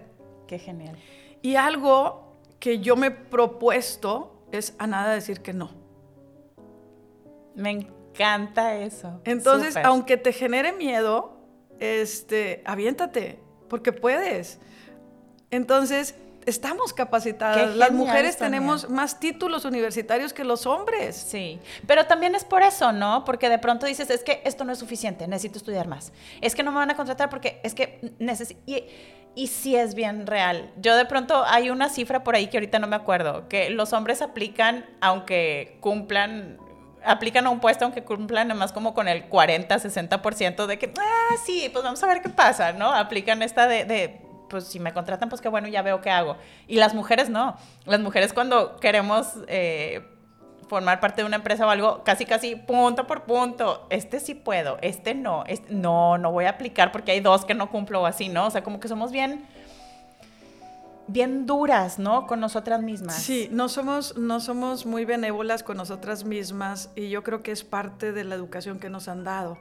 [0.48, 0.96] Qué genial.
[1.42, 5.72] Y algo que yo me he propuesto es a nada decir que no.
[7.56, 9.22] Me encanta eso.
[9.26, 11.35] Entonces, aunque te genere miedo,
[11.80, 14.60] este, aviéntate, porque puedes.
[15.52, 17.76] Entonces, estamos capacitadas.
[17.76, 21.16] Las mujeres tenemos más títulos universitarios que los hombres.
[21.16, 23.26] Sí, pero también es por eso, ¿no?
[23.26, 26.12] Porque de pronto dices, es que esto no es suficiente, necesito estudiar más.
[26.42, 28.62] Es que no me van a contratar porque es que necesito...
[28.66, 28.84] Y,
[29.38, 30.72] y sí es bien real.
[30.78, 33.92] Yo de pronto hay una cifra por ahí que ahorita no me acuerdo, que los
[33.92, 36.58] hombres aplican aunque cumplan
[37.06, 41.36] aplican a un puesto aunque cumplan nomás como con el 40, 60% de que, ah,
[41.46, 42.94] sí, pues vamos a ver qué pasa, ¿no?
[42.94, 46.38] Aplican esta de, pues si me contratan, pues qué bueno, ya veo qué hago.
[46.68, 47.58] Y las mujeres no.
[47.86, 50.06] Las mujeres cuando queremos eh,
[50.68, 54.78] formar parte de una empresa o algo, casi, casi punto por punto, este sí puedo,
[54.82, 58.06] este no, este, no, no voy a aplicar porque hay dos que no cumplo o
[58.06, 58.48] así, ¿no?
[58.48, 59.46] O sea, como que somos bien
[61.08, 62.28] bien duras, ¿no?
[62.28, 63.16] Con nosotras mismas.
[63.16, 67.64] Sí, no somos, no somos muy benévolas con nosotras mismas y yo creo que es
[67.64, 69.58] parte de la educación que nos han dado.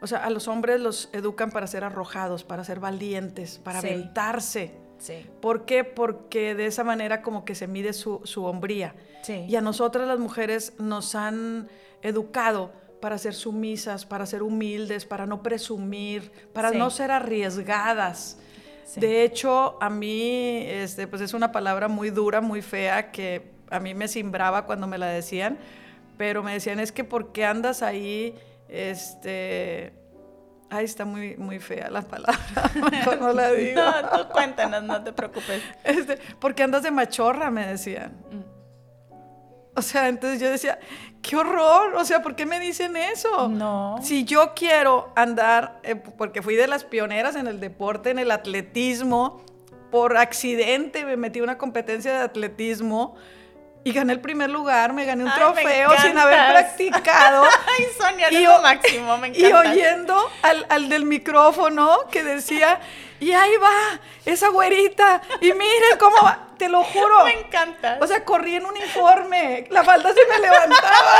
[0.00, 4.74] O sea, a los hombres los educan para ser arrojados, para ser valientes, para aventarse.
[4.98, 5.26] Sí.
[5.40, 5.84] ¿Por qué?
[5.84, 8.94] Porque de esa manera como que se mide su, su hombría.
[9.22, 9.44] Sí.
[9.48, 11.68] Y a nosotras las mujeres nos han
[12.02, 18.38] educado para ser sumisas, para ser humildes, para no presumir, para no ser arriesgadas.
[18.96, 23.78] De hecho, a mí, este, pues es una palabra muy dura, muy fea, que a
[23.78, 25.58] mí me simbraba cuando me la decían,
[26.16, 28.34] pero me decían, es que ¿por qué andas ahí?
[28.68, 29.92] Este,
[30.72, 32.38] Ay, está muy, muy fea la palabra.
[32.90, 33.82] Mejor no la digo.
[33.82, 35.62] No, tú cuéntanos, no te preocupes.
[35.84, 38.12] Este, porque andas de machorra, me decían.
[38.30, 38.49] Mm.
[39.74, 40.78] O sea, entonces yo decía,
[41.22, 43.48] qué horror, o sea, ¿por qué me dicen eso?
[43.48, 43.98] No.
[44.02, 48.30] Si yo quiero andar, eh, porque fui de las pioneras en el deporte, en el
[48.30, 49.44] atletismo,
[49.90, 53.16] por accidente me metí en una competencia de atletismo
[53.82, 57.44] y gané el primer lugar, me gané un trofeo sin haber practicado.
[57.78, 59.48] Ay, Sonia, y, lo máximo, me encanta.
[59.48, 62.80] Y oyendo al, al del micrófono que decía,
[63.20, 67.24] y ahí va, esa güerita, y miren cómo va te lo juro.
[67.24, 67.96] Me encanta.
[68.00, 71.18] O sea, corrí en uniforme, la falda se me levantaba.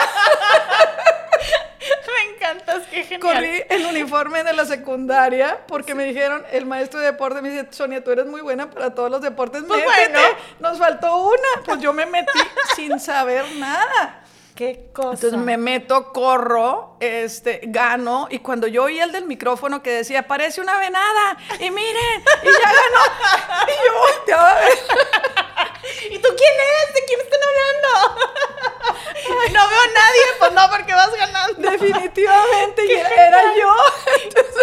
[1.81, 3.21] me encantas, qué genial.
[3.21, 7.69] Corrí en uniforme de la secundaria porque me dijeron, el maestro de deporte me dice,
[7.71, 9.63] Sonia, tú eres muy buena para todos los deportes.
[9.67, 10.21] Pues bueno.
[10.59, 11.65] Nos faltó una.
[11.65, 12.39] Pues yo me metí
[12.77, 14.23] sin saber nada.
[14.61, 15.15] Qué cosa.
[15.15, 20.29] Entonces me meto, corro, este, gano, y cuando yo oí el del micrófono que decía,
[20.29, 24.79] parece una venada, y miren, y ya ganó, y yo volteaba a ver.
[26.11, 26.95] ¿Y tú quién es?
[26.95, 28.21] ¿De quién están hablando?
[29.53, 31.71] no veo a nadie, pues no, porque vas ganando.
[31.71, 33.75] Definitivamente, y era, yo.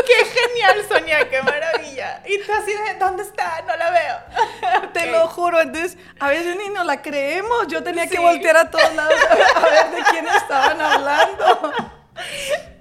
[0.06, 2.21] Qué genial, Sonia, qué maravilla.
[2.26, 3.63] Y tú así de, ¿dónde está?
[3.67, 4.91] No la veo.
[4.93, 7.67] Te lo juro, entonces a veces ni nos la creemos.
[7.67, 11.96] Yo tenía que voltear a todos lados a ver, a ver de quién estaban hablando.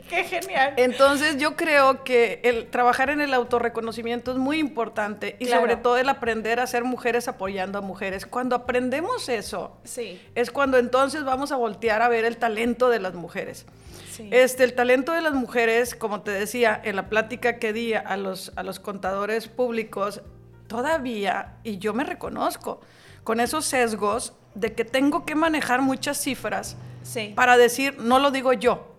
[0.09, 0.75] Qué genial.
[0.77, 5.62] Entonces yo creo que el trabajar en el autorreconocimiento es muy importante y Claro.
[5.62, 8.25] sobre todo el aprender a ser mujeres apoyando a mujeres.
[8.27, 13.01] Cuando aprendemos eso, Sí, es cuando entonces vamos a voltear a ver el talento de
[13.01, 13.66] las mujeres.
[14.12, 14.29] sí.
[14.33, 18.16] Este, el talento de las mujeres, como te decía, en la plática que di a
[18.16, 20.23] los, a los contadores públicos,
[20.69, 22.81] todavía, y yo me reconozco,
[23.25, 27.33] con esos sesgos de que tengo que manejar muchas cifras sí.
[27.37, 28.95] para decir, no lo digo yo,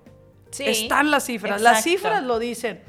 [0.52, 2.82] Sí, están las cifras, las cifras lo dicen.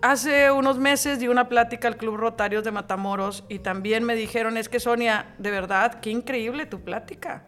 [0.00, 4.56] Hace unos meses di una plática al Club Rotarios de Matamoros y también me dijeron,
[4.56, 7.44] es que Sonia, de verdad, qué increíble tu plática.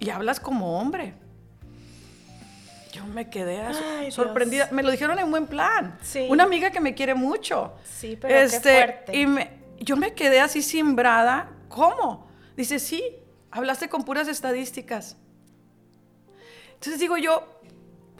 [0.00, 1.14] Y hablas como hombre.
[2.92, 4.14] Yo me quedé Ay, Dios.
[4.14, 4.68] sorprendida.
[4.72, 5.96] Me lo dijeron en buen plan.
[6.02, 6.26] Sí.
[6.28, 7.74] Una amiga que me quiere mucho.
[7.84, 8.94] Sí, pero qué fuerte.
[9.12, 11.48] Este, Y me- yo me quedé así simbrada.
[11.68, 12.28] ¿Cómo?
[12.56, 13.02] Dice, sí,
[13.50, 15.16] hablaste con puras estadísticas.
[16.74, 17.51] Entonces digo yo,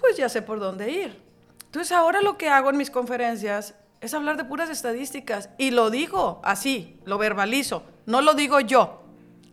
[0.02, 1.22] pues ya sé por dónde ir.
[1.64, 5.88] Entonces ahora lo que hago en mis conferencias es hablar de puras estadísticas y lo
[5.88, 9.00] digo así, lo verbalizo, no lo digo yo.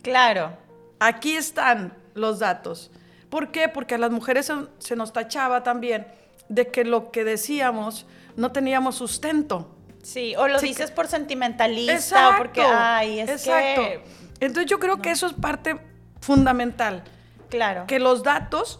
[0.02, 0.58] Claro.
[0.98, 2.90] Aquí están los datos.
[3.30, 3.68] ¿Por qué?
[3.68, 6.06] Porque a las mujeres se, se nos tachaba también
[6.50, 9.70] de que lo que decíamos no teníamos sustento.
[10.02, 13.82] Sí, o lo Sí, dices por sentimentalista o porque, ay, es exacto.
[13.82, 14.02] que...
[14.40, 15.78] Entonces yo creo que eso es parte
[16.20, 17.04] fundamental.
[17.50, 17.84] Claro.
[17.88, 18.78] que los datos,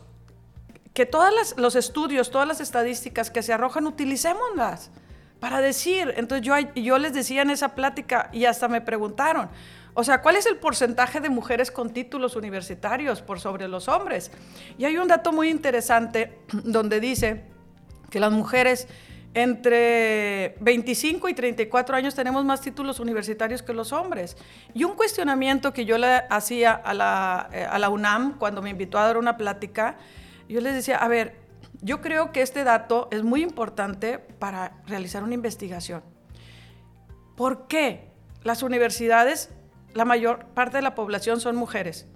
[0.95, 4.91] que todos los estudios, todas las estadísticas que se arrojan, utilicémoslas
[5.41, 6.15] para decir.
[6.17, 9.49] Entonces yo, les decía en esa plática y hasta me preguntaron,
[9.95, 14.31] o sea, ¿cuál es el porcentaje de mujeres con títulos universitarios por sobre los hombres?
[14.79, 17.45] Y hay un dato muy interesante donde dice
[18.11, 18.87] que las mujeres
[19.33, 24.37] entre 25 y 34 años tenemos más títulos universitarios que los hombres.
[24.75, 28.71] Y un cuestionamiento que yo le hacía a la, eh, a la UNAM cuando me
[28.71, 29.97] invitó a dar una plática,
[30.53, 31.37] yo les decía, a ver,
[31.81, 36.03] yo creo que este dato es muy importante para realizar una investigación.
[37.37, 38.11] ¿Por qué
[38.43, 39.51] las universidades,
[39.95, 42.07] la mayor parte de la población son mujeres?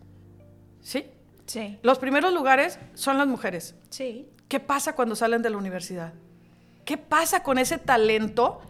[0.81, 1.07] ¿Sí?
[1.47, 3.75] Sí, Los primeros lugares son las mujeres.
[3.91, 4.31] sí.
[4.47, 6.13] ¿Qué pasa cuando salen de la universidad?
[6.85, 8.61] ¿Qué pasa con ese talento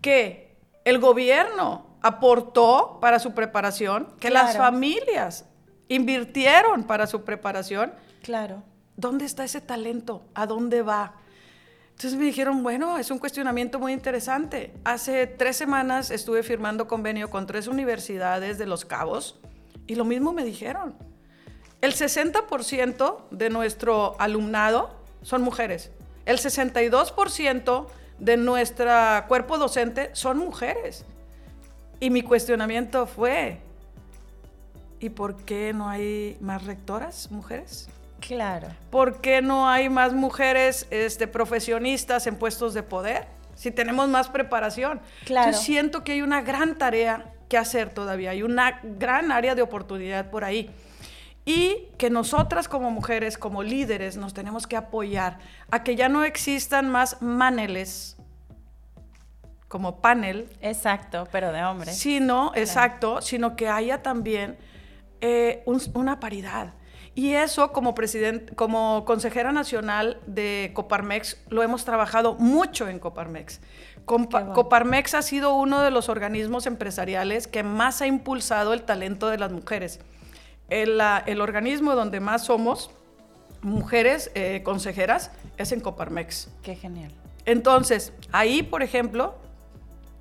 [0.00, 5.44] que el gobierno aportó para su preparación, que las familias
[5.88, 7.92] invirtieron para su preparación?
[8.22, 8.62] Claro.
[8.98, 10.24] ¿Dónde está ese talento?
[10.34, 11.14] ¿A dónde va?
[11.90, 14.74] Entonces me dijeron, bueno, es un cuestionamiento muy interesante.
[14.82, 19.38] Hace tres semanas estuve firmando convenio con tres universidades de Los Cabos
[19.86, 20.96] y lo mismo me dijeron.
[21.80, 24.90] El 60% de nuestro alumnado
[25.22, 25.92] son mujeres.
[26.26, 27.86] El 62%
[28.18, 28.90] de nuestro
[29.28, 31.04] cuerpo docente son mujeres.
[32.00, 33.60] Y mi cuestionamiento fue,
[34.98, 37.88] ¿y por qué no hay más rectoras mujeres?
[38.20, 38.68] Claro.
[38.90, 43.26] ¿Por qué no hay más mujeres este, profesionistas en puestos de poder?
[43.54, 45.00] Si tenemos más preparación.
[45.24, 45.52] Claro.
[45.52, 49.62] Yo siento que hay una gran tarea que hacer todavía, hay una gran área de
[49.62, 50.70] oportunidad por ahí.
[51.44, 55.38] Y que nosotras como mujeres, como líderes, nos tenemos que apoyar
[55.70, 58.16] a que ya no existan más maneles
[59.66, 61.92] como panel, Exacto, pero de hombre.
[61.92, 64.56] sino, exacto, sino que haya también
[65.20, 66.74] eh, un- una paridad.
[67.18, 67.96] Y eso como
[68.54, 73.60] como consejera nacional de Coparmex, lo hemos trabajado mucho en Coparmex.
[74.06, 74.52] Compa- Qué bueno.
[74.54, 79.38] Coparmex ha sido uno de los organismos empresariales que más ha impulsado el talento de
[79.38, 79.98] las mujeres.
[80.70, 82.92] El, la- el organismo donde más somos
[83.62, 86.48] mujeres eh, consejeras es en Coparmex.
[86.62, 87.10] Qué genial.
[87.46, 89.34] Entonces, ahí, por ejemplo,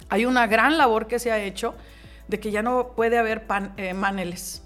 [0.09, 1.75] hay una gran labor que se ha hecho
[2.27, 4.63] de que ya no puede haber pan- eh, maneles.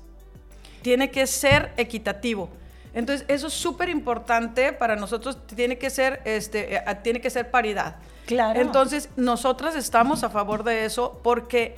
[0.81, 2.49] Tiene que ser equitativo.
[2.93, 5.37] Entonces, eso es súper importante para nosotros.
[5.47, 7.95] Tiene que ser, este, eh, tiene que ser paridad.
[8.25, 8.59] Claro.
[8.59, 11.77] Entonces, nosotras estamos a favor de eso porque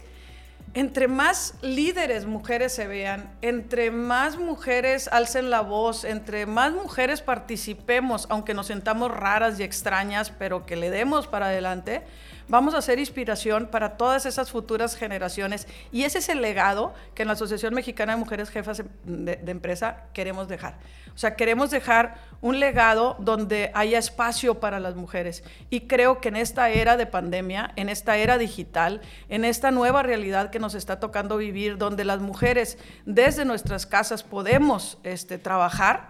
[0.76, 7.22] entre más líderes mujeres se vean, entre más mujeres alcen la voz, entre más mujeres
[7.22, 12.02] participemos, aunque nos sentamos raras y extrañas, pero que le demos para adelante,
[12.48, 15.68] vamos a ser inspiración para todas esas futuras generaciones.
[15.92, 19.52] Y ese es el legado que en la Asociación Mexicana de Mujeres Jefas de, de
[19.52, 20.78] Empresa queremos dejar.
[21.14, 25.46] O sea, queremos dejar un legado donde haya espacio para las mujeres.
[25.70, 30.04] Y creo que en esta era de pandemia, en esta era digital, en esta nueva
[30.04, 36.10] realidad que nos está tocando vivir, donde las mujeres desde nuestras casas podemos este, trabajar,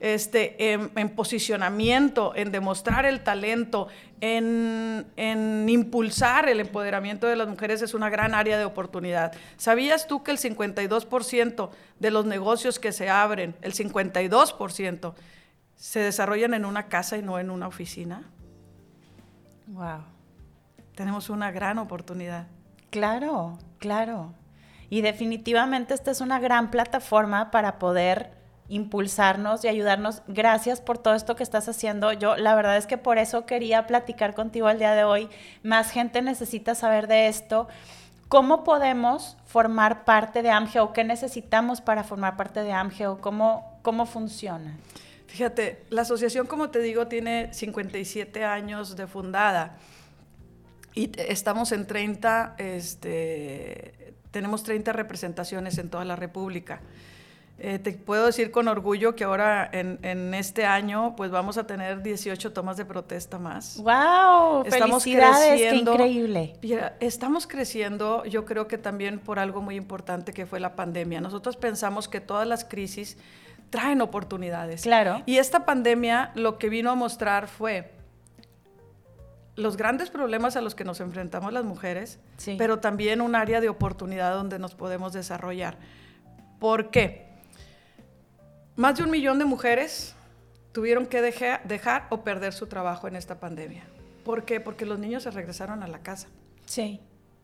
[0.00, 3.86] este, en, posicionamiento, en demostrar el talento,
[4.20, 9.32] en, en, impulsar el empoderamiento de las mujeres es una gran área de oportunidad.
[9.56, 15.14] ¿Sabías tú que el 52% de los negocios que se abren, el 52%,
[15.80, 18.22] se desarrollan en una casa y no en una oficina?
[19.66, 20.02] Wow.
[20.94, 22.48] Tenemos una gran oportunidad.
[22.90, 24.34] Claro, claro.
[24.90, 28.30] Y definitivamente esta es una gran plataforma para poder
[28.68, 30.22] impulsarnos y ayudarnos.
[30.28, 32.12] Gracias por todo esto que estás haciendo.
[32.12, 35.30] Yo la verdad es que por eso quería platicar contigo el día de hoy.
[35.62, 37.68] Más gente necesita saber de esto.
[38.28, 43.20] ¿Cómo podemos formar parte de AMGE o qué necesitamos para formar parte de AMGE o
[43.22, 44.76] cómo, cómo funciona?
[45.30, 49.78] Fíjate, la asociación, como te digo, tiene 57 años de fundada
[50.92, 56.80] y estamos en 30, este, tenemos 30 representaciones en toda la República.
[57.62, 62.02] Eh, te puedo decir con orgullo que ahora en, este año pues vamos a tener
[62.02, 63.76] 18 tomas de protesta más.
[63.76, 64.64] ¡Wow!
[64.64, 65.60] Estamos ¡Felicidades!
[65.60, 65.96] creciendo.
[65.96, 66.56] ¡Qué increíble!
[66.98, 71.20] estamos creciendo, yo creo que también por algo muy importante que fue la pandemia.
[71.20, 73.16] Nosotros pensamos que todas las crisis
[73.70, 74.82] traen oportunidades.
[74.82, 75.22] Claro.
[75.26, 77.92] Y esta pandemia lo que vino a mostrar fue
[79.56, 82.18] los grandes problemas a los que nos enfrentamos las mujeres,
[82.58, 85.76] pero también un área de oportunidad donde nos podemos desarrollar.
[86.58, 87.28] ¿Por qué?
[88.76, 90.14] Más de un millón de mujeres
[90.72, 93.84] tuvieron que dejar, o perder su trabajo en esta pandemia.
[94.24, 94.60] ¿Por qué?
[94.60, 96.28] Porque los niños se regresaron a la casa.
[96.64, 97.00] Sí.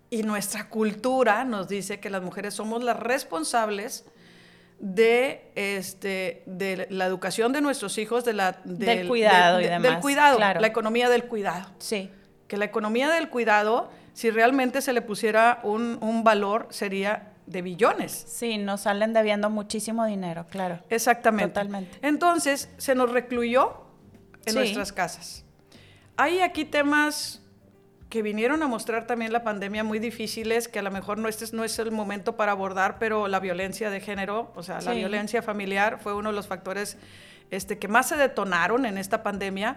[0.08, 4.06] Y nuestra cultura nos dice que las mujeres somos las responsables
[4.78, 9.82] de, este, de la educación de nuestros hijos, de la, del, cuidado y demás.
[9.82, 11.68] Del cuidado, la economía del cuidado.
[11.78, 12.10] Sí.
[12.48, 17.62] Que la economía del cuidado, si realmente se le pusiera un, un valor, sería de
[17.62, 18.12] billones.
[18.12, 20.80] Sí, nos salen debiendo muchísimo dinero, claro.
[20.90, 21.54] Exactamente.
[21.54, 21.98] Totalmente.
[22.02, 23.82] Entonces, se nos recluyó
[24.44, 25.44] en nuestras casas.
[26.16, 27.42] Hay aquí temas
[28.08, 31.44] que vinieron a mostrar también la pandemia muy difíciles, que a lo mejor no, este
[31.56, 35.42] no es el momento para abordar, pero la violencia de género, o sea, la violencia
[35.42, 36.98] familiar fue uno de los factores
[37.50, 39.76] este, que más se detonaron en esta pandemia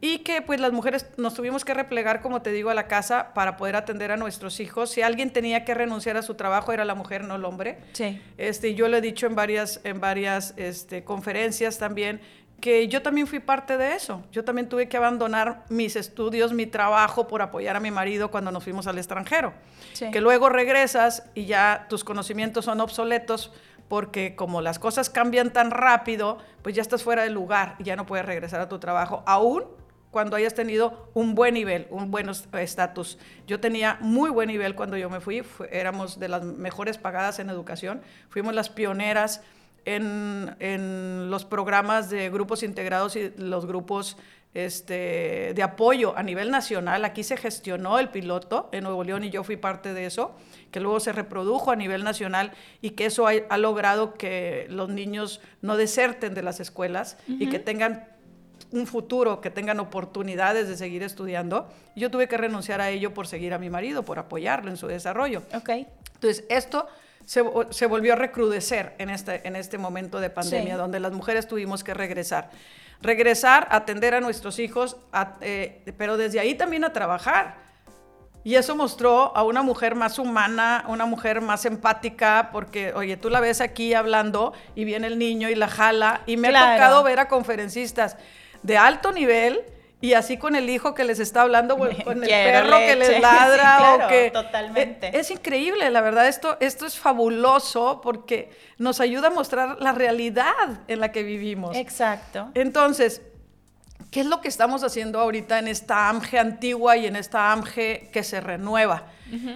[0.00, 3.34] y que pues las mujeres nos tuvimos que replegar, como te digo, a la casa
[3.34, 4.90] para poder atender a nuestros hijos.
[4.90, 7.78] Si alguien tenía que renunciar a su trabajo era la mujer, no el hombre.
[7.92, 8.20] Sí.
[8.38, 12.20] Este, yo lo he dicho en varias, en varias este, conferencias también,
[12.60, 14.22] que yo también fui parte de eso.
[14.32, 18.52] Yo también tuve que abandonar mis estudios, mi trabajo por apoyar a mi marido cuando
[18.52, 19.52] nos fuimos al extranjero.
[19.92, 20.10] Sí.
[20.10, 23.52] Que luego regresas y ya tus conocimientos son obsoletos
[23.88, 27.96] porque como las cosas cambian tan rápido, pues ya estás fuera del lugar y ya
[27.96, 29.64] no puedes regresar a tu trabajo, aún
[30.12, 33.18] cuando hayas tenido un buen nivel, un buen estatus.
[33.46, 37.50] Yo tenía muy buen nivel cuando yo me fui, éramos de las mejores pagadas en
[37.50, 39.42] educación, fuimos las pioneras
[39.84, 44.16] en, en, los programas de grupos integrados y los grupos
[44.52, 47.04] este, de apoyo a nivel nacional.
[47.04, 50.34] Aquí se gestionó el piloto en Nuevo León y yo fui parte de eso,
[50.70, 55.40] que luego se reprodujo a nivel nacional y que eso ha, logrado que los niños
[55.62, 58.08] no deserten de las escuelas y que tengan
[58.72, 61.68] un futuro, que tengan oportunidades de seguir estudiando.
[61.96, 64.86] Yo tuve que renunciar a ello por seguir a mi marido, por apoyarlo en su
[64.86, 65.42] desarrollo.
[65.54, 65.70] Ok.
[66.14, 66.86] Entonces, esto
[67.24, 71.46] se, se volvió a recrudecer en este, en este momento de pandemia, donde las mujeres
[71.46, 72.50] tuvimos que regresar.
[73.02, 74.96] Regresar, atender a nuestros hijos,
[75.40, 77.56] eh, pero desde ahí también a trabajar.
[78.42, 83.28] Y eso mostró a una mujer más humana, una mujer más empática, porque, oye, tú
[83.28, 87.02] la ves aquí hablando y viene el niño y la jala, y me ha tocado
[87.02, 88.16] ver a conferencistas
[88.62, 89.62] de alto nivel
[90.00, 93.94] y así con el hijo que les está hablando, con el perro que les ladra
[93.94, 95.18] o que totalmente.
[95.18, 100.80] Es, increíble, la verdad esto esto es fabuloso porque nos ayuda a mostrar la realidad
[100.88, 101.76] en la que vivimos.
[101.76, 102.50] Exacto.
[102.54, 103.22] Entonces,
[104.10, 108.08] ¿qué es lo que estamos haciendo ahorita en esta AMGE antigua y en esta AMGE
[108.12, 109.04] que se renueva?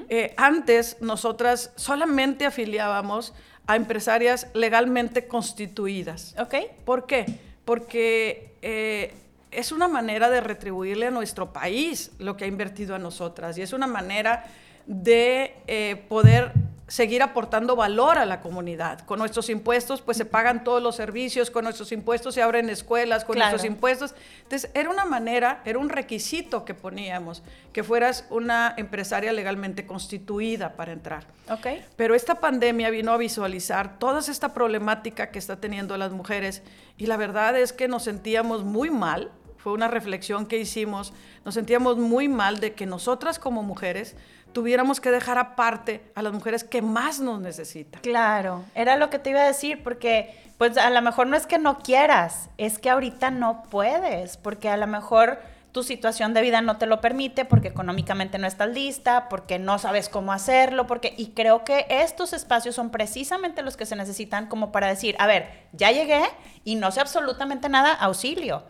[0.08, 3.34] Eh, antes nosotras solamente afiliábamos
[3.66, 6.36] a empresarias legalmente constituidas.
[6.38, 6.54] ¿Ok?
[6.84, 7.40] ¿Por qué?
[7.64, 9.14] Porque eh,
[9.54, 13.62] es una manera de retribuirle a nuestro país lo que ha invertido a nosotras y
[13.62, 14.46] es una manera
[14.86, 16.52] de eh, poder
[16.86, 19.00] seguir aportando valor a la comunidad.
[19.00, 23.24] Con nuestros impuestos, pues se pagan todos los servicios, con nuestros impuestos se abren escuelas,
[23.24, 24.14] con nuestros impuestos.
[24.42, 27.42] Entonces, era una manera, era un requisito que poníamos,
[27.72, 31.24] que fueras una empresaria legalmente constituida para entrar.
[31.48, 31.66] Ok.
[31.96, 36.62] Pero esta pandemia vino a visualizar toda esta problemática que está teniendo las mujeres
[36.98, 39.30] y la verdad es que nos sentíamos muy mal,
[39.64, 44.14] fue una reflexión que hicimos, nos sentíamos muy mal de que nosotras como mujeres
[44.52, 48.02] tuviéramos que dejar aparte a las mujeres que más nos necesitan.
[48.02, 51.46] Claro, era lo que te iba a decir, porque pues a lo mejor no es
[51.46, 55.38] que no quieras, es que ahorita no puedes, porque a lo mejor
[55.72, 59.78] tu situación de vida no te lo permite, porque económicamente no estás lista, porque no
[59.78, 64.46] sabes cómo hacerlo, porque y creo que estos espacios son precisamente los que se necesitan
[64.46, 66.22] como para decir, a ver, ya llegué
[66.64, 68.62] y no sé absolutamente nada, auxilio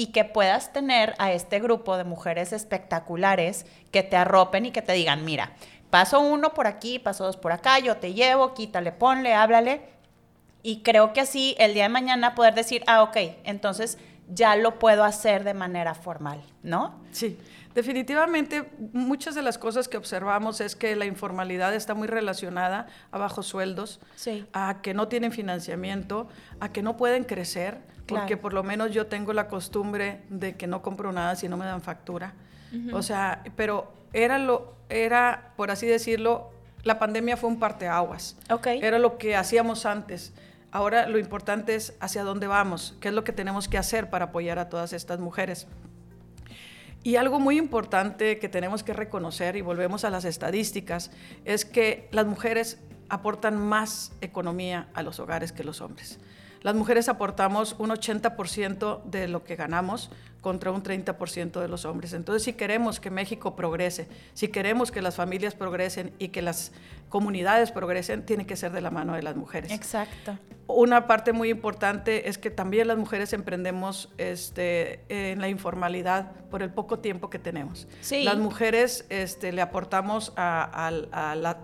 [0.00, 4.80] y que puedas tener a este grupo de mujeres espectaculares que te arropen y que
[4.80, 5.52] te digan, mira,
[5.90, 9.82] paso uno por aquí, paso dos por acá, yo te llevo, quítale, ponle, háblale.
[10.62, 14.78] Y creo que así el día de mañana poder decir, ah, ok, entonces ya lo
[14.78, 16.98] puedo hacer de manera formal, ¿no?
[17.12, 17.38] Sí.
[17.74, 23.18] Definitivamente, muchas de las cosas que observamos es que la informalidad está muy relacionada a
[23.18, 24.00] bajos sueldos,
[24.54, 26.26] a que no tienen financiamiento,
[26.58, 30.66] a que no pueden crecer, porque por lo menos yo tengo la costumbre de que
[30.66, 32.34] no compro nada si no me dan factura.
[32.92, 36.50] O sea, pero era lo, era, por así decirlo,
[36.82, 38.36] la pandemia fue un parteaguas.
[38.48, 38.80] Okay.
[38.82, 40.32] Era lo que hacíamos antes.
[40.72, 44.26] Ahora lo importante es hacia dónde vamos, qué es lo que tenemos que hacer para
[44.26, 45.66] apoyar a todas estas mujeres.
[47.02, 51.10] Y algo muy importante que tenemos que reconocer, y volvemos a las estadísticas,
[51.44, 56.20] es que las mujeres aportan más economía a los hogares que los hombres.
[56.62, 62.12] Las mujeres aportamos un 80% de lo que ganamos contra un 30% de los hombres.
[62.12, 66.72] Entonces, si queremos que México progrese, si queremos que las familias progresen y que las
[67.08, 69.70] comunidades progresen, tiene que ser de la mano de las mujeres.
[69.72, 70.38] Exacto.
[70.66, 76.62] Una parte muy importante es que también las mujeres emprendemos este, en la informalidad por
[76.62, 77.88] el poco tiempo que tenemos.
[78.00, 78.22] Sí.
[78.22, 80.90] Las mujeres este, le aportamos a,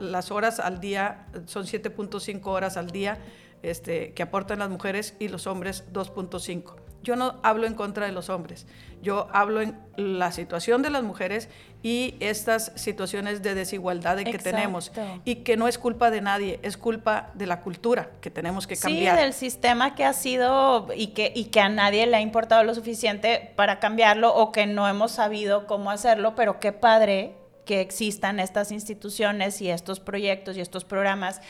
[0.01, 3.19] las horas al día, son 7.5 horas al día
[3.63, 6.77] este, que aportan las mujeres y los hombres 2.5.
[7.03, 8.67] Yo no hablo en contra de los hombres,
[9.01, 11.49] yo hablo en la situación de las mujeres
[11.81, 14.91] y estas situaciones de desigualdad que tenemos
[15.25, 18.77] y que no es culpa de nadie, es culpa de la cultura que tenemos que
[18.77, 19.17] cambiar.
[19.17, 22.65] Sí, del sistema que ha sido y que, y que a nadie le ha importado
[22.65, 27.81] lo suficiente para cambiarlo o que no hemos sabido cómo hacerlo, pero qué padre que
[27.81, 31.41] existan estas instituciones y estos proyectos y estos programas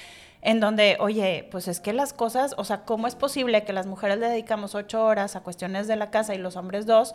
[0.47, 3.89] en donde, oye, pues es que las cosas, o sea, ¿cómo es posible que las
[3.89, 7.15] mujeres le dedicamos ocho horas a cuestiones de la casa y los hombres dos?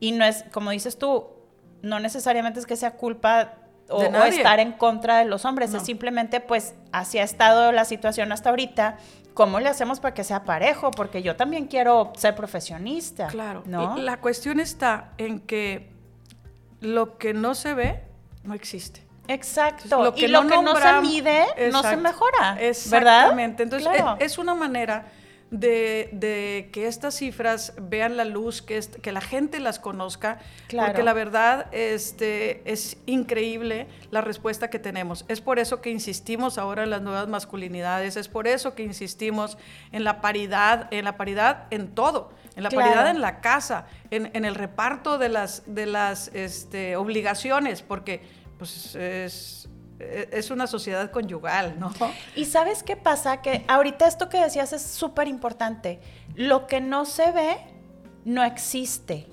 [0.00, 1.24] Y no es, como dices tú,
[1.82, 3.52] no necesariamente es que sea culpa
[3.88, 8.32] o, estar en contra de los hombres, es simplemente, pues, así ha estado la situación
[8.32, 8.96] hasta ahorita.
[9.34, 10.90] ¿Cómo le hacemos para que sea parejo?
[10.90, 13.28] Porque yo también quiero ser profesionista.
[13.28, 13.62] Claro.
[13.66, 13.96] ¿no?
[13.98, 15.92] la cuestión está en que
[16.80, 18.02] lo que no se ve
[18.42, 19.03] no existe.
[19.28, 20.02] Exacto.
[20.02, 22.56] Lo que y lo que no se mide no se mejora.
[22.60, 23.62] Exactamente.
[23.62, 25.06] Entonces, es, una manera
[25.50, 31.12] de, que estas cifras vean la luz, que, que la gente las conozca, porque la
[31.12, 35.24] verdad este, es increíble la respuesta que tenemos.
[35.28, 39.56] Es por eso que insistimos ahora en las nuevas masculinidades, es por eso que insistimos
[39.92, 44.44] en la paridad, en la paridad en todo, en la paridad en la casa, en,
[44.44, 51.78] el reparto de las, de las este, obligaciones, porque pues es, es una sociedad conyugal,
[51.78, 51.92] ¿no?
[52.34, 53.42] Y sabes qué pasa?
[53.42, 56.00] Que ahorita esto que decías es súper importante.
[56.34, 57.56] Lo que no se ve,
[58.24, 59.26] no existe.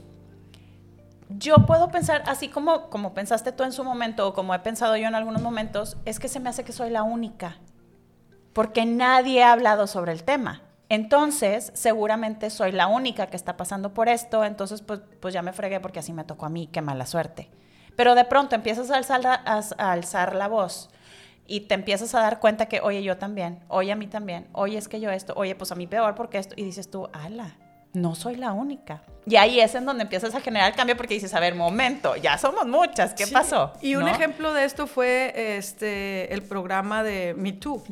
[1.29, 4.97] Yo puedo pensar, así como, como pensaste tú en su momento, o como he pensado
[4.97, 7.57] yo en algunos momentos, es que se me hace que soy la única,
[8.53, 10.63] porque nadie ha hablado sobre el tema.
[10.89, 15.53] Entonces, seguramente soy la única que está pasando por esto, entonces pues, pues ya me
[15.53, 17.49] fregué porque así me tocó a mí, qué mala suerte.
[17.95, 20.89] Pero de pronto empiezas a alzar, la, a, alzar la voz
[21.47, 24.77] y te empiezas a dar cuenta que, oye, yo también, oye, a mí también, oye,
[24.77, 27.57] es que yo esto, oye, pues a mí peor porque esto, y dices tú, ala,
[27.93, 29.03] no soy la única.
[29.25, 32.15] Y ahí es en donde empiezas a generar el cambio porque dices, a ver, momento,
[32.15, 33.73] ya somos muchas, ¿qué pasó?
[33.81, 37.83] Y un ejemplo de esto fue este, el programa de Me Too.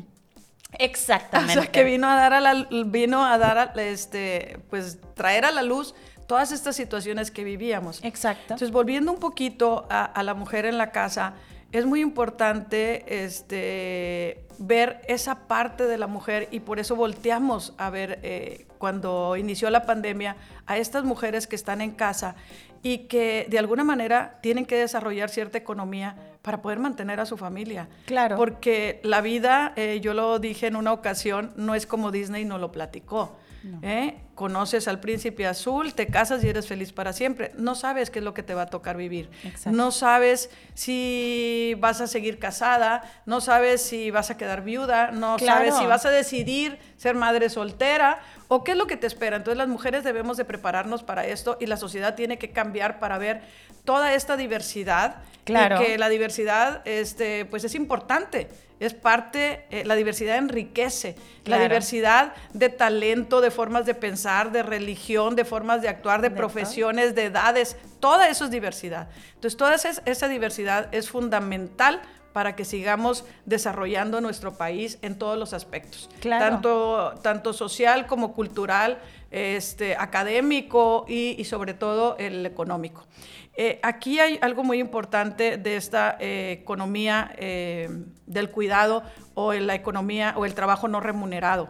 [0.78, 1.52] Exactamente.
[1.58, 5.50] O sea, que vino a dar a la, vino a dar este, pues traer a
[5.50, 5.94] la luz
[6.30, 7.98] todas estas situaciones que vivíamos.
[8.04, 8.42] Exacto.
[8.54, 11.34] Entonces, volviendo un poquito a, la mujer en la casa,
[11.72, 17.90] es muy importante este, ver esa parte de la mujer y por eso volteamos a
[17.90, 22.36] ver eh, cuando inició la pandemia a estas mujeres que están en casa
[22.80, 27.38] y que de alguna manera tienen que desarrollar cierta economía para poder mantener a su
[27.38, 27.88] familia.
[28.06, 28.36] Claro.
[28.36, 32.58] Porque la vida, eh, yo lo dije en una ocasión, no es como Disney no
[32.58, 33.36] lo platicó.
[33.82, 34.16] ¿Eh?
[34.34, 37.52] Conoces al príncipe azul, te casas y eres feliz para siempre.
[37.56, 39.30] No sabes qué es lo que te va a tocar vivir.
[39.66, 45.38] No sabes si vas a seguir casada, no sabes si vas a quedar viuda, no
[45.38, 49.36] sabes si vas a decidir ser madre soltera o qué es lo que te espera.
[49.36, 53.18] Entonces las mujeres debemos de prepararnos para esto y la sociedad tiene que cambiar para
[53.18, 53.42] ver
[53.84, 55.82] toda esta diversidad claro.
[55.82, 58.48] y que la diversidad este, pues es importante
[58.80, 61.14] es parte, eh, la diversidad enriquece,
[61.44, 66.30] la diversidad de talento, de formas de pensar, de religión, de formas de actuar, de,
[66.30, 69.08] profesiones, de edades, toda eso es diversidad.
[69.34, 72.00] Entonces, toda esa, diversidad es fundamental
[72.32, 78.98] para que sigamos desarrollando nuestro país en todos los aspectos, tanto, tanto social como cultural,
[79.30, 83.06] este, académico y, sobre todo el económico.
[83.62, 87.90] Eh, aquí hay algo muy importante de esta eh, economía eh,
[88.24, 89.02] del cuidado
[89.34, 91.68] o la economía o el trabajo no remunerado,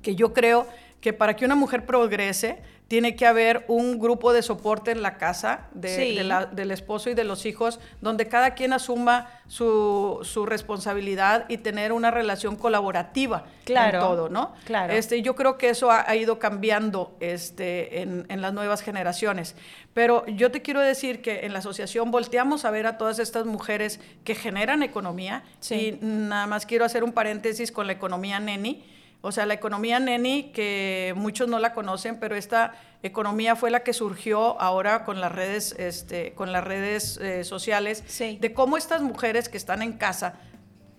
[0.00, 0.64] que yo creo
[1.00, 2.62] que para que una mujer progrese,
[2.92, 7.46] tiene que haber un grupo de soporte en la casa del esposo y de los
[7.46, 14.28] hijos, donde cada quien asuma su, responsabilidad y tener una relación colaborativa claro, en todo,
[14.28, 14.52] ¿no?
[14.66, 14.92] Claro.
[14.92, 19.56] Este, yo creo que eso ha, ido cambiando este, en, las nuevas generaciones.
[19.94, 23.46] Pero yo te quiero decir que en la asociación volteamos a ver a todas estas
[23.46, 25.44] mujeres que generan economía.
[25.70, 28.84] Y nada más quiero hacer un paréntesis con la economía neni
[29.22, 33.84] o sea, la economía neni, que muchos no la conocen, pero esta economía fue la
[33.84, 39.00] que surgió ahora con las redes, este, con las redes eh, sociales, de cómo estas
[39.00, 40.34] mujeres que están en casa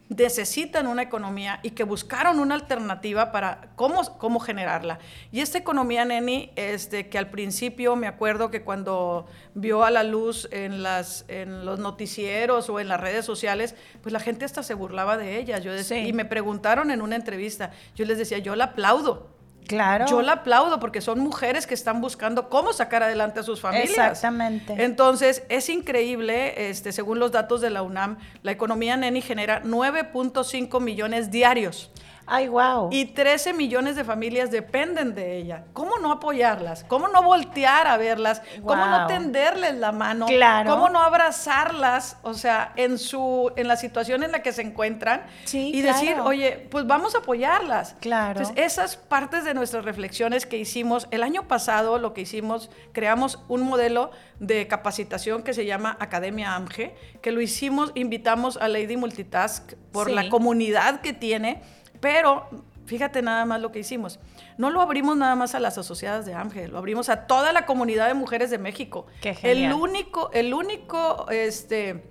[0.09, 4.99] necesitan una economía y que buscaron una alternativa para cómo, cómo generarla.
[5.31, 9.25] Y esta economía, Neni, este, que al principio me acuerdo que cuando
[9.55, 14.13] vio a la luz en, las, en los noticieros o en las redes sociales, pues
[14.13, 15.59] la gente hasta se burlaba de ella.
[15.59, 19.32] Yo Y me preguntaron en una entrevista, yo les decía, yo la aplaudo
[19.68, 20.05] Claro.
[20.07, 23.89] Yo la aplaudo porque son mujeres que están buscando cómo sacar adelante a sus familias.
[23.89, 24.84] Exactamente.
[24.84, 30.80] Entonces, es increíble, este, según los datos de la UNAM, la economía Neni genera 9.5
[30.80, 31.89] millones diarios.
[32.26, 32.89] Ay, wow.
[32.91, 35.65] Y 13 millones de familias dependen de ella.
[35.74, 36.84] ¿Cómo no apoyarlas?
[36.86, 38.41] ¿Cómo no voltear a verlas?
[38.63, 40.26] ¿Cómo no tenderles la mano?
[40.28, 40.69] Claro.
[40.69, 42.17] ¿Cómo no abrazarlas?
[42.24, 46.17] O sea, en su en la situación en la que se encuentran sí, y decir,
[46.19, 48.39] "Oye, pues vamos a apoyarlas." Claro.
[48.39, 53.39] Entonces, esas partes de nuestras reflexiones que hicimos el año pasado, lo que hicimos, creamos
[53.47, 58.97] un modelo de capacitación que se llama Academia AMGE, que lo hicimos, invitamos a Lady
[58.97, 61.61] Multitask por la comunidad que tiene
[62.03, 62.49] pero
[62.85, 64.19] fíjate nada más lo que hicimos.
[64.57, 67.65] No lo abrimos nada más a las asociadas de Ángel, lo abrimos a toda la
[67.65, 69.07] comunidad de mujeres de México.
[69.21, 72.03] Qué El único, el único, este,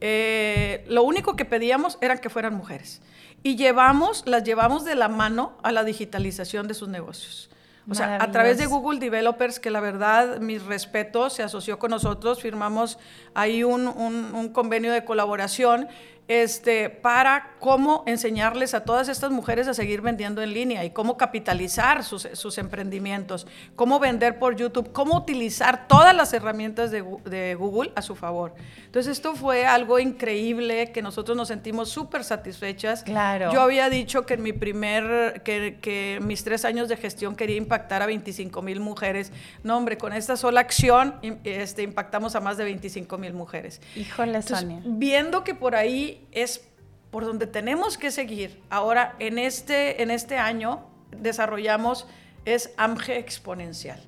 [0.00, 3.02] eh, lo único que pedíamos era que fueran mujeres.
[3.42, 7.50] Y llevamos, las llevamos de la mano a la digitalización de sus negocios.
[7.90, 11.90] O sea, a través de Google Developers, que la verdad, mis respetos, se asoció con
[11.90, 12.98] nosotros, firmamos
[13.36, 15.88] ahí un, un convenio de colaboración
[16.28, 21.16] este, para cómo enseñarles a todas estas mujeres a seguir vendiendo en línea y cómo
[21.16, 27.54] capitalizar sus, sus emprendimientos, cómo vender por YouTube, cómo utilizar todas las herramientas de, de,
[27.54, 28.54] Google a su favor.
[28.86, 33.04] Entonces esto fue algo increíble que nosotros nos sentimos súper satisfechas.
[33.04, 33.52] Claro.
[33.52, 37.56] Yo había dicho que en mi primer, que, que mis tres años de gestión quería
[37.56, 39.30] impactar a 25 mil mujeres.
[39.62, 41.14] No, hombre, con esta sola acción
[41.44, 43.80] este, impactamos a más de 25 mil mujeres.
[43.94, 44.80] Híjole, Sonia.
[44.84, 46.66] Viendo que por ahí es
[47.10, 48.60] por donde tenemos que seguir.
[48.70, 52.06] Ahora, en este, en este año desarrollamos
[52.44, 54.00] es AMGE exponencial.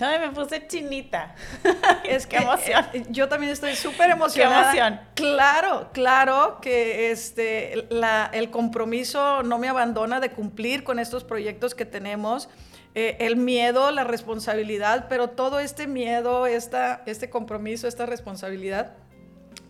[0.00, 1.34] Ay, me puse chinita.
[2.04, 2.86] es que emoción.
[2.92, 4.72] Eh, yo también estoy súper emocionada.
[4.72, 5.00] Qué emoción.
[5.14, 7.86] Claro, claro que este,
[8.32, 12.48] el compromiso no me abandona de cumplir con estos proyectos que tenemos.
[12.94, 18.94] Eh, el miedo, la responsabilidad, pero todo este miedo, esta, este compromiso, esta responsabilidad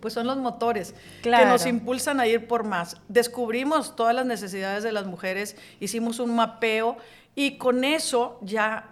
[0.01, 2.97] pues son los motores que nos impulsan a ir por más.
[3.09, 6.97] Descubrimos todas las necesidades de las mujeres, hicimos un mapeo
[7.35, 8.89] y con eso ya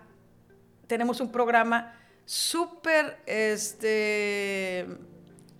[0.86, 1.94] tenemos un programa
[2.26, 4.86] súper este,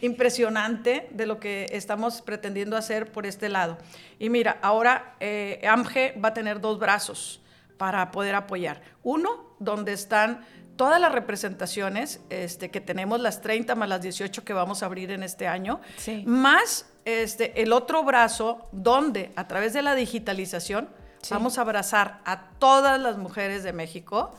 [0.01, 3.79] impresionante de lo que estamos pretendiendo hacer por este lado.
[4.19, 7.41] Y mira, ahora eh, AMGE va a tener dos brazos
[7.79, 8.83] para poder apoyar.
[9.03, 10.45] Uno, donde están
[10.76, 15.11] todas las representaciones este, que tenemos, las 30 más las 18 que vamos a abrir
[15.11, 15.81] en este año,
[16.24, 20.89] más este, el otro brazo donde a través de la digitalización
[21.31, 24.35] vamos a abrazar a todas las mujeres de México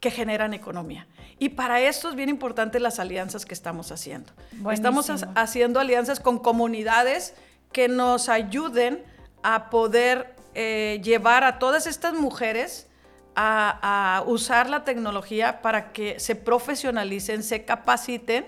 [0.00, 1.06] que generan economía.
[1.38, 4.32] Y para esto es bien importante las alianzas que estamos haciendo.
[4.70, 7.34] Estamos haciendo alianzas con comunidades
[7.72, 9.02] que nos ayuden
[9.42, 12.88] a poder eh, llevar a todas estas mujeres
[13.36, 18.46] a, usar la tecnología para que se profesionalicen, se capaciten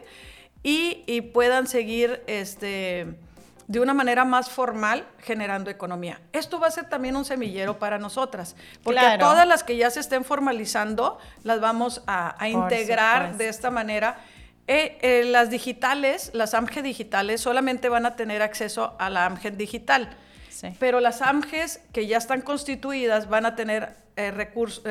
[0.62, 3.16] y, y puedan seguir este,
[3.68, 6.20] de una manera más formal generando economía.
[6.32, 10.00] Esto va a ser también un semillero para nosotras, porque todas las que ya se
[10.00, 14.18] estén formalizando las vamos a, integrar de esta manera.
[14.68, 19.52] Eh, eh, las digitales, las AMGE digitales, solamente van a tener acceso a la AMGE
[19.52, 20.16] digital.
[20.78, 24.84] Pero las AMGES que ya están constituidas van a tener eh, recursos,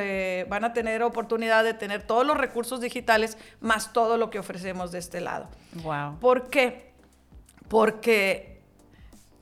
[0.47, 4.91] van a tener oportunidad de tener todos los recursos digitales más todo lo que ofrecemos
[4.91, 5.47] de este lado.
[5.84, 6.20] Wow.
[6.20, 6.93] ¿Por qué?
[7.68, 8.55] Porque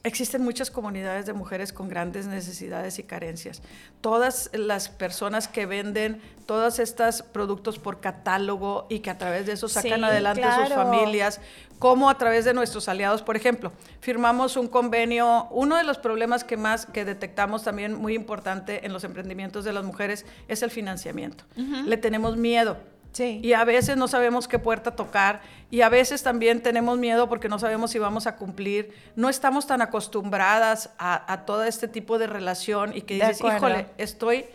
[0.06, 3.62] Existen muchas comunidades de mujeres con grandes necesidades y carencias.
[4.02, 9.54] Todas las personas que venden todos estos productos por catálogo y que a través de
[9.54, 11.40] eso sacan adelante sus familias,
[11.84, 15.50] como a través de nuestros aliados, por ejemplo, firmamos un convenio.
[15.52, 19.74] Uno de los problemas que más que detectamos también muy importante en los emprendimientos de
[19.74, 21.44] las mujeres es el financiamiento.
[21.58, 22.78] Le tenemos miedo
[23.20, 27.50] y a veces no sabemos qué puerta tocar y a veces también tenemos miedo porque
[27.50, 28.94] no sabemos si vamos a cumplir.
[29.18, 34.46] No estamos tan acostumbradas a, todo este tipo de relación y que dices, híjole, estoy...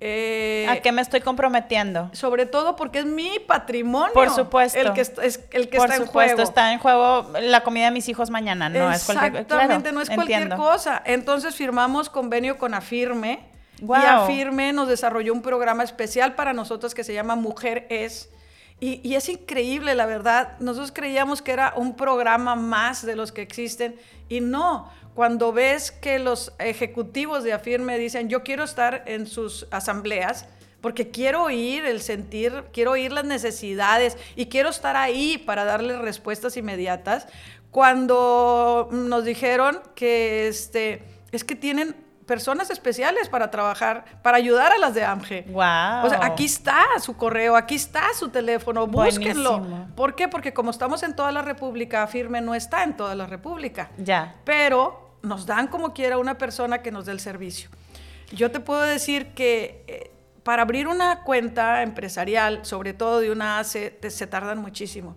[0.00, 2.10] Eh, ¿A qué me estoy comprometiendo?
[2.12, 4.12] Sobre todo porque es mi patrimonio.
[4.12, 4.78] Por supuesto.
[4.78, 6.42] El que, es, el que está en juego.
[6.42, 10.10] está en juego la comida de mis hijos mañana, no es cualquier Exactamente, no es
[10.10, 11.02] cualquier cosa.
[11.06, 13.40] Entonces firmamos convenio con Afirme
[13.80, 18.30] y Afirme nos desarrolló un programa especial para nosotros que se llama Mujer Es.
[18.78, 20.58] Y, es increíble, la verdad.
[20.60, 23.96] Nosotros creíamos que era un programa más de los que existen
[24.28, 24.90] y no.
[25.16, 30.44] Cuando ves que los ejecutivos de Afirme dicen, yo quiero estar en sus asambleas,
[30.82, 35.98] porque quiero oír el sentir, quiero oír las necesidades y quiero estar ahí para darles
[36.00, 37.28] respuestas inmediatas.
[37.70, 41.02] Cuando nos dijeron que este,
[41.32, 41.96] es que tienen
[42.26, 45.46] personas especiales para trabajar, para ayudar a las de AMGE.
[45.48, 46.04] Wow.
[46.04, 49.86] O sea, aquí está su correo, aquí está su teléfono, búsquenlo.
[49.96, 50.28] ¿Por qué?
[50.28, 53.90] Porque como estamos en toda la República, Firme no está en toda la República.
[53.96, 54.34] Ya.
[54.44, 57.68] Pero nos dan como quiera una persona que nos dé el servicio.
[58.32, 60.10] Yo te puedo decir que eh,
[60.42, 65.16] para abrir una cuenta empresarial, sobre todo de una ACE, se tardan muchísimo.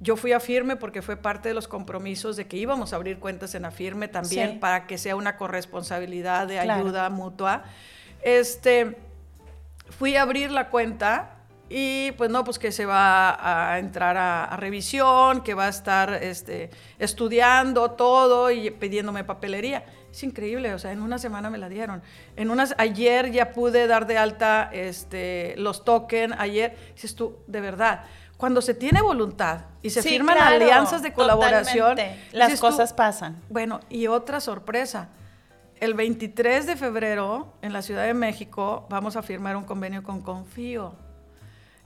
[0.00, 3.18] Yo fui a Firme porque fue parte de los compromisos de que íbamos a abrir
[3.18, 7.64] cuentas en Afirme también para que sea una corresponsabilidad de ayuda mutua.
[8.22, 8.96] Este,
[9.90, 11.33] fui a abrir la cuenta
[11.68, 16.12] y pues no, pues que se va a entrar a, revisión, que va a estar
[16.22, 19.84] este, estudiando todo y pidiéndome papelería.
[20.10, 22.02] Es increíble, o sea, en una semana me la dieron.
[22.36, 27.60] En unas, ayer ya pude dar de alta este, los tokens, ayer, dices tú, de
[27.60, 28.04] verdad
[28.36, 31.96] cuando se tiene voluntad y se firman alianzas de colaboración,
[32.32, 33.40] las cosas pasan.
[33.48, 35.08] Bueno, y otra sorpresa.
[35.80, 40.20] El 23 de febrero en la Ciudad de México vamos a firmar un convenio con
[40.20, 40.94] Confío.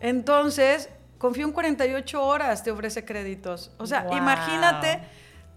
[0.01, 3.73] Entonces, Confío en 48 horas te ofrece créditos.
[3.79, 5.01] O sea, imagínate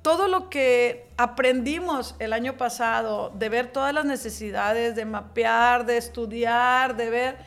[0.02, 5.98] todo lo que aprendimos el año pasado, de ver todas las necesidades, de mapear, de
[5.98, 7.38] estudiar, de ver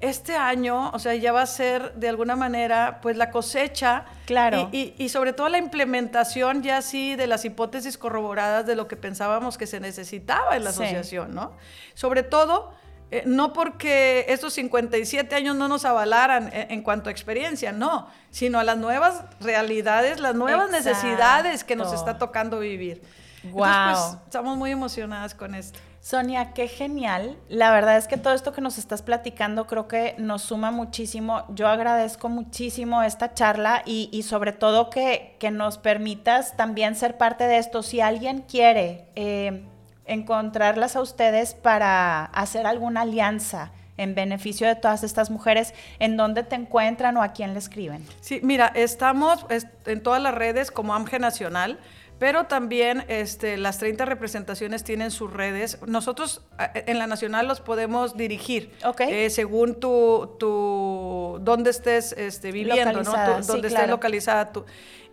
[0.00, 4.04] este año, o sea, ya va a ser de alguna manera, pues la cosecha.
[4.26, 4.68] Claro.
[4.70, 9.56] Y, sobre todo la implementación ya sí de las hipótesis corroboradas de lo que pensábamos
[9.56, 11.54] que se necesitaba en la asociación, ¿no?
[11.94, 12.74] Sobre todo,
[13.10, 18.58] eh, no porque estos 57 años no nos avalaran en, cuanto a experiencia, no, sino
[18.58, 23.02] a las nuevas realidades, las nuevas necesidades que nos está tocando vivir.
[23.44, 23.64] Wow.
[23.64, 25.78] Entonces, pues, estamos muy emocionadas con esto.
[26.00, 27.36] Sonia, qué genial.
[27.48, 31.44] La verdad es que todo esto que nos estás platicando creo que nos suma muchísimo.
[31.50, 37.58] Yo agradezco muchísimo esta charla y, sobre todo que, nos permitas también ser parte de
[37.58, 37.82] esto.
[37.82, 39.64] Si alguien quiere eh,
[40.08, 46.44] encontrarlas a ustedes para hacer alguna alianza en beneficio de todas estas mujeres, ¿en dónde
[46.44, 48.06] te encuentran o a quién le escriben?
[48.20, 49.44] Sí, mira, estamos
[49.86, 51.78] en todas las redes como AMGE Nacional.
[52.18, 55.78] Pero también este, las 30 representaciones tienen sus redes.
[55.86, 56.42] Nosotros
[56.74, 63.12] en la nacional los podemos dirigir eh, según tu, tu, dónde estés este, viviendo, ¿no?
[63.46, 64.64] dónde estés localizada tú.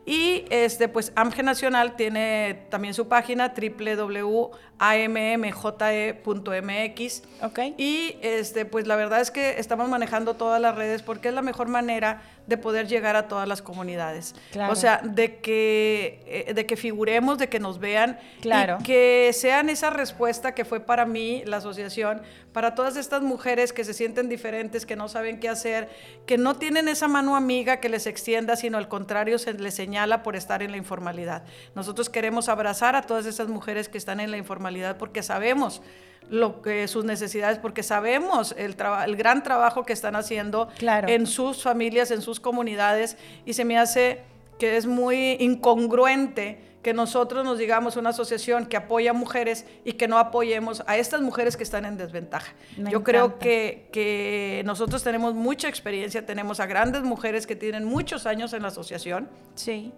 [0.06, 4.54] Y este, pues AMGE Nacional tiene también su página www.ammje.mx.
[7.42, 7.74] Okay.
[7.78, 11.42] Y este, pues la verdad es que estamos manejando todas las redes porque es la
[11.42, 14.36] mejor manera de poder llegar a todas las comunidades.
[14.52, 14.72] Claro.
[14.74, 18.78] O sea, de que, eh, de que figuremos, de que nos vean Claro.
[18.80, 22.22] y que sean esa respuesta que fue para mí la asociación,
[22.54, 25.90] para todas estas mujeres que se sienten diferentes, que no saben qué hacer,
[26.26, 30.24] que no tienen esa mano amiga que les extienda, sino al contrario se les señala
[30.24, 31.44] por estar en la informalidad.
[31.74, 35.82] Nosotros queremos abrazar a todas esas mujeres que están en la informalidad porque sabemos
[36.30, 41.08] lo que sus necesidades, porque sabemos el, el gran trabajo que están haciendo Claro.
[41.08, 44.22] en sus familias, en sus comunidades, y se me hace
[44.60, 49.94] que es muy incongruente que nosotros nos digamos una asociación que apoya a mujeres y
[49.94, 52.54] que no apoyemos a estas mujeres que están en desventaja.
[52.78, 53.44] Me Yo creo encanta.
[53.44, 58.62] que, que nosotros tenemos mucha experiencia, tenemos a grandes mujeres que tienen muchos años en
[58.62, 59.94] la asociación Sí.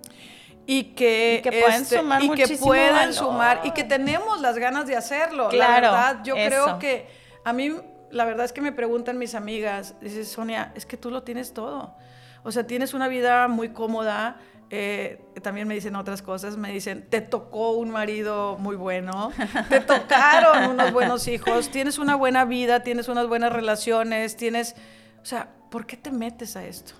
[0.67, 3.13] Y que, Y que pueden sumar y que muchísimo pueden valor.
[3.13, 5.49] sumar y que tenemos las ganas de hacerlo.
[5.49, 6.47] Claro, la verdad, yo eso.
[6.47, 7.07] creo que
[7.43, 7.73] a mí
[8.11, 11.53] la verdad es que me preguntan mis amigas, dice Sonia, es que tú lo tienes
[11.53, 11.95] todo.
[12.43, 14.37] O sea, tienes una vida muy cómoda.
[14.69, 19.31] eh, también me dicen otras cosas, me dicen, te tocó un marido muy bueno,
[19.69, 24.75] te tocaron unos buenos hijos, tienes una buena vida, tienes unas buenas relaciones, tienes,
[25.21, 26.93] o sea, ¿por qué te metes a esto?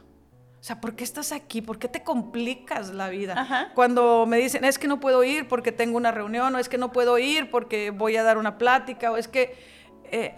[0.60, 1.62] O sea, ¿por qué estás aquí?
[1.62, 3.36] ¿Por qué te complicas la vida?
[3.38, 3.72] Ajá.
[3.76, 6.78] Cuando me dicen, es que no puedo ir porque tengo una reunión, o es que
[6.78, 9.55] no puedo ir porque voy a dar una plática, o es que...
[10.05, 10.34] eh,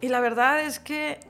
[0.00, 1.20] y la verdad es que...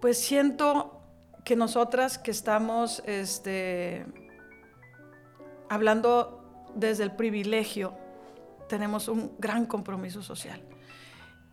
[0.00, 1.02] Pues siento
[1.44, 4.06] que nosotras que estamos este,
[5.68, 7.94] hablando desde el privilegio,
[8.68, 10.62] tenemos un gran compromiso social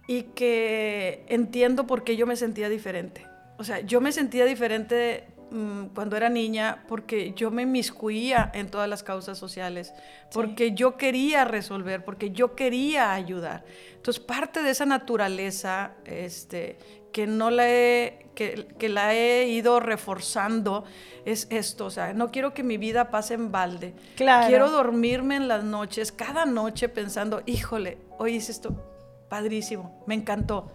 [0.07, 3.27] y que entiendo por qué yo me sentía diferente.
[3.57, 8.69] O sea, yo me sentía diferente mm, cuando era niña porque yo me inmiscuía en
[8.69, 9.93] todas las causas sociales,
[10.31, 13.65] porque yo quería resolver, porque yo quería ayudar.
[13.95, 16.77] Entonces, parte de esa naturaleza este,
[17.11, 20.85] que no la he, que, que la he ido reforzando
[21.25, 21.85] es esto.
[21.85, 23.93] O sea, no quiero que mi vida pase en balde.
[24.15, 24.47] Claro.
[24.47, 28.96] Quiero dormirme en las noches, cada noche pensando, híjole, hoy hice esto
[29.29, 30.71] padrísimo, me encantó.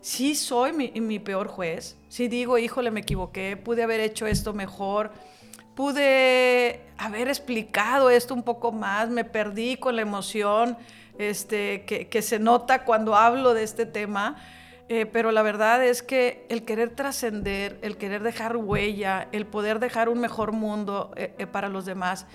[0.00, 4.52] Sí soy mi, mi peor juez, sí digo, híjole, me equivoqué, pude haber hecho esto
[4.52, 5.12] mejor,
[5.74, 10.76] pude haber explicado esto un poco más, me perdí con la emoción
[11.18, 14.36] este, que, se nota cuando hablo de este tema.
[14.90, 19.78] Eh, pero la verdad es que el querer trascender, el querer dejar huella, el poder
[19.78, 22.26] dejar un mejor mundo eh, eh, para los demás,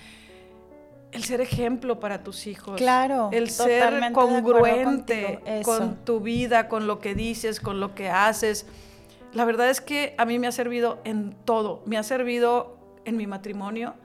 [1.11, 2.77] el ser ejemplo para tus hijos.
[2.77, 8.65] Claro, El ser congruente con tu vida, con lo que dices, con lo que haces.
[9.33, 11.81] La verdad es que a mí me ha servido en todo.
[11.85, 13.95] Me ha servido en mi matrimonio.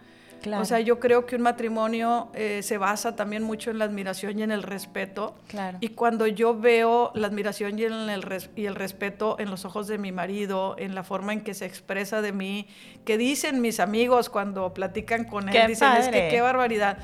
[0.44, 0.60] Claro.
[0.62, 4.38] O sea, yo creo que un matrimonio eh, se basa también mucho en la admiración
[4.38, 5.34] y en el respeto.
[5.48, 5.78] Claro.
[5.80, 9.64] Y cuando yo veo la admiración y, en el, res- y el respeto en los
[9.64, 12.66] ojos de mi marido, en la forma en que se expresa de mí,
[13.06, 16.98] que dicen mis amigos cuando platican con él, Qué dicen, es que qué barbaridad.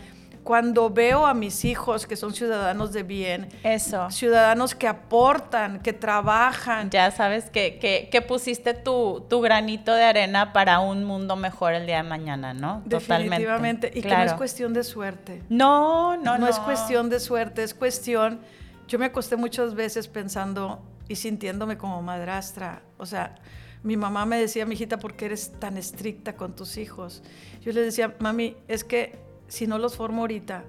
[0.45, 4.11] Cuando veo a mis hijos que son ciudadanos de bien, Eso.
[4.11, 10.05] ciudadanos que aportan, que trabajan, Ya sabes que, que, que pusiste tu, tu granito de
[10.05, 12.83] arena para un mundo mejor el día de mañana, ¿no?
[12.85, 15.43] definitivamente, y que no es cuestión de suerte.
[15.49, 16.39] No, no, no.
[16.39, 18.41] no, es cuestión de suerte, es cuestión.
[18.89, 22.83] Yo me acosté muchas veces pensando y sintiéndome como madrastra.
[22.97, 23.35] O sea,
[23.83, 27.23] mi mamá me decía, mijita, ¿por qué eres tan estricta con tus hijos?
[27.63, 29.19] Yo le decía, mami, es que
[29.51, 30.65] si no los formo ahorita,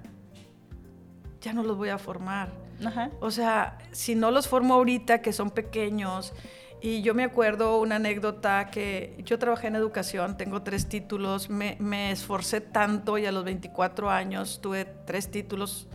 [1.40, 2.50] ya no los voy a formar.
[2.84, 3.12] Ajá.
[3.20, 6.34] O sea, si no los formo ahorita, que son pequeños,
[6.82, 11.78] y yo me acuerdo una anécdota que yo trabajé en educación, tengo tres títulos, me,
[11.80, 15.88] me esforcé tanto y a los 24 años tuve tres títulos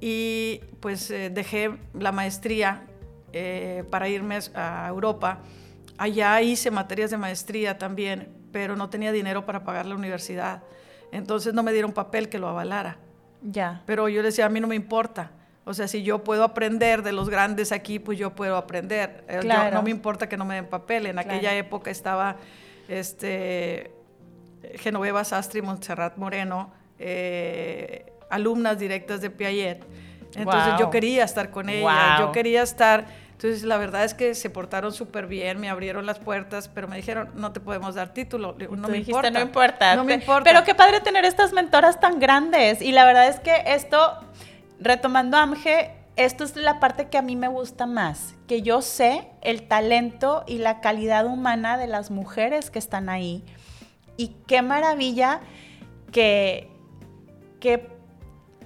[0.00, 2.84] y pues eh, dejé la maestría
[3.32, 5.38] eh, para irme a Europa.
[5.98, 10.64] Allá hice materias de maestría también, pero no tenía dinero para pagar la universidad.
[11.12, 12.98] Entonces no me dieron papel que lo avalara.
[13.42, 13.82] Ya.
[13.86, 15.30] Pero yo le decía, a mí no me importa.
[15.64, 19.24] O sea, si yo puedo aprender de los grandes aquí, pues yo puedo aprender.
[19.28, 19.74] Eh, yo- Claro.
[19.76, 21.06] no me importa que no me den papel.
[21.06, 21.28] En Claro.
[21.30, 22.36] aquella época estaba
[22.88, 23.90] este,
[24.76, 29.84] Genoveva Sastri y Montserrat Moreno, eh, alumnas directas de Piaget.
[30.34, 30.78] Entonces Wow.
[30.78, 32.26] yo quería estar con ellas, Wow.
[32.28, 33.06] yo quería estar.
[33.38, 36.96] Entonces la verdad es que se portaron súper bien, me abrieron las puertas, pero me
[36.96, 38.56] dijeron, no te podemos dar título.
[38.58, 39.30] No me dijiste, importa.
[39.30, 39.94] no importa.
[39.94, 40.42] No me importa.
[40.42, 42.82] Pero qué padre tener estas mentoras tan grandes.
[42.82, 44.18] Y la verdad es que esto,
[44.80, 49.28] retomando Amge, esto es la parte que a mí me gusta más, que yo sé
[49.40, 53.44] el talento y la calidad humana de las mujeres que están ahí.
[54.16, 55.42] Y qué maravilla
[56.10, 56.72] que,
[57.60, 57.88] que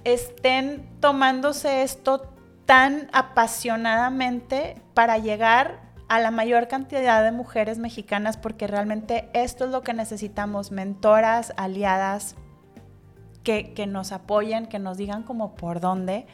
[0.03, 2.32] estén tomándose esto
[2.65, 9.71] tan apasionadamente para llegar a la mayor cantidad de mujeres mexicanas porque realmente esto es
[9.71, 12.35] lo que necesitamos, mentoras, aliadas,
[13.43, 16.25] que, que nos apoyen, que nos digan como por dónde.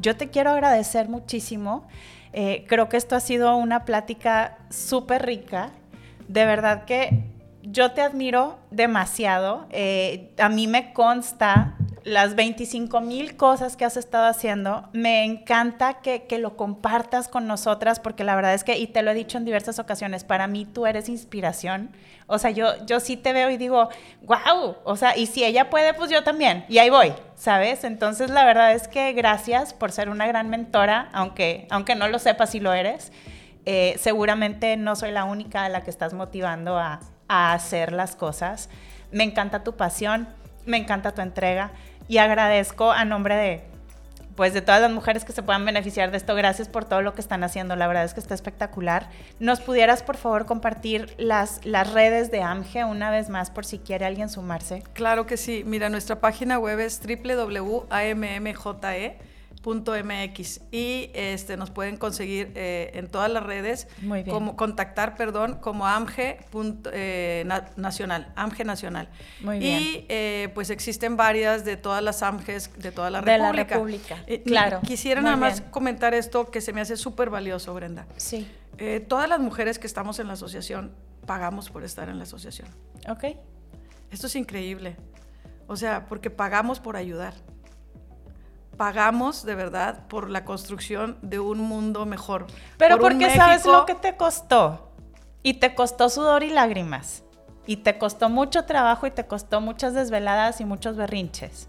[0.00, 1.86] Yo te quiero agradecer muchísimo.
[2.32, 5.70] Eh, creo que esto ha sido una plática súper rica.
[6.28, 7.24] De verdad que
[7.62, 9.66] yo te admiro demasiado.
[9.70, 14.88] Eh, a mí me consta las 25 mil cosas que has estado haciendo.
[14.92, 19.02] Me encanta que, que, lo compartas con nosotras porque la verdad es que, y te
[19.02, 21.90] lo he dicho en diversas ocasiones, para mí tú eres inspiración.
[22.26, 23.88] O sea, yo, yo sí te veo y digo,
[24.22, 26.64] wow, o sea, y si ella puede, pues yo también.
[26.68, 27.84] Y ahí voy, ¿sabes?
[27.84, 32.18] Entonces la verdad es que gracias por ser una gran mentora, aunque, aunque no lo
[32.18, 33.12] sepas si lo eres.
[33.66, 38.16] Eh, seguramente no soy la única a la que estás motivando a, a hacer las
[38.16, 38.70] cosas.
[39.10, 40.28] Me encanta tu pasión,
[40.66, 41.72] me encanta tu entrega
[42.10, 43.62] y agradezco a nombre de
[44.34, 47.14] pues de todas las mujeres que se puedan beneficiar de esto, gracias por todo lo
[47.14, 49.10] que están haciendo, la verdad es que está espectacular.
[49.38, 53.78] ¿Nos pudieras por favor compartir las, las redes de AMGE una vez más por si
[53.78, 54.82] quiere alguien sumarse?
[54.94, 59.18] Claro que sí, mira, nuestra página web es www.ammje
[59.62, 64.34] .mx y este, nos pueden conseguir eh, en todas las redes, Muy bien.
[64.34, 66.38] como contactar, perdón, como AMGE
[66.92, 69.08] eh, na, nacional, AMGE nacional.
[69.42, 69.80] Muy bien.
[69.82, 74.22] Y eh, pues existen varias de todas las AMGEs de toda la De la República.
[74.26, 74.80] Eh, claro.
[74.86, 78.06] Quisiera nada más comentar esto que se me hace súper valioso, Brenda.
[78.16, 78.46] Sí,
[78.78, 80.92] Eh, todas las mujeres que estamos en la asociación
[81.26, 82.68] pagamos por estar en la asociación.
[83.08, 83.24] ok.
[84.10, 84.96] Esto es increíble.
[85.68, 87.34] O sea, porque pagamos por ayudar.
[88.80, 92.46] Pagamos de verdad por la construcción de un mundo mejor.
[92.78, 94.88] Pero por porque sabes México- lo que te costó.
[95.42, 97.22] Y te costó sudor y lágrimas.
[97.66, 101.68] Y te costó mucho trabajo y te costó muchas desveladas y muchos berrinches.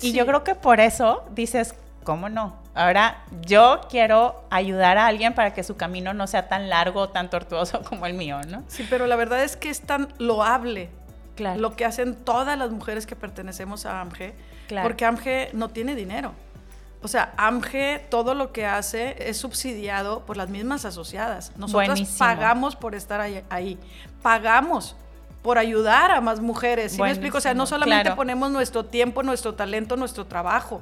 [0.00, 0.12] Y Sí.
[0.12, 2.54] yo creo que por eso dices, ¿cómo no?
[2.76, 7.08] Ahora yo quiero ayudar a alguien para que su camino no sea tan largo o
[7.08, 8.62] tan tortuoso como el mío, ¿no?
[8.68, 10.90] Sí, pero la verdad es que es tan loable
[11.34, 11.58] Claro.
[11.58, 14.32] lo que hacen todas las mujeres que pertenecemos a AMGE,
[14.68, 14.86] Claro.
[14.86, 16.34] porque AMGE no tiene dinero.
[17.02, 21.50] O sea, AMGE todo lo que hace es subsidiado por las mismas asociadas.
[21.56, 22.18] Nosotros Buenísimo.
[22.18, 23.78] pagamos por estar ahí.
[24.22, 24.94] Pagamos
[25.42, 26.92] por ayudar a más mujeres.
[26.92, 27.38] ¿Sí me explico?
[27.38, 28.16] O sea, no solamente claro.
[28.16, 30.80] ponemos nuestro tiempo, nuestro talento, nuestro trabajo.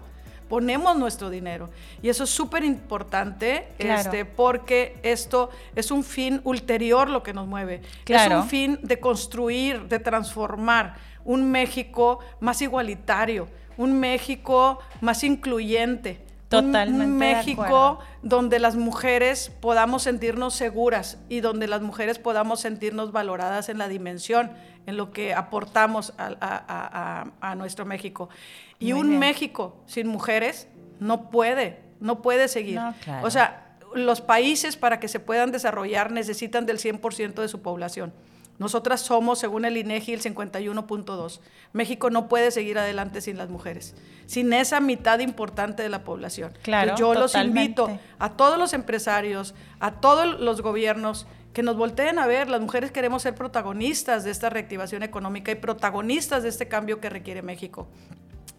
[0.48, 1.70] Ponemos nuestro dinero.
[2.02, 4.00] Y eso es súper importante Claro.
[4.00, 7.80] este, porque esto es un fin ulterior lo que nos mueve.
[8.04, 8.38] Claro.
[8.38, 13.48] Es un fin de construir, de transformar un México más igualitario,
[13.80, 16.20] un México más incluyente.
[16.22, 22.60] un- Totalmente Un, México donde las mujeres podamos sentirnos seguras y donde las mujeres podamos
[22.60, 24.50] sentirnos valoradas en la dimensión,
[24.86, 28.28] en lo que aportamos a, a- a- a nuestro México.
[28.80, 29.20] Y Muy un bien.
[29.20, 30.66] México sin mujeres
[30.98, 32.74] no puede, no puede seguir.
[32.76, 33.26] No, claro.
[33.26, 38.12] O sea, los países para que se puedan desarrollar necesitan del 100% de su población.
[38.60, 41.40] Nosotras somos, según el INEGI, el 51.2.
[41.72, 43.94] México no puede seguir adelante sin las mujeres,
[44.26, 46.52] sin esa mitad importante de la población.
[46.62, 51.78] Claro, Entonces, yo los invito a todos los empresarios, a todos los gobiernos, que nos
[51.78, 52.50] volteen a ver.
[52.50, 57.08] Las mujeres queremos ser protagonistas de esta reactivación económica y protagonistas de este cambio que
[57.08, 57.88] requiere México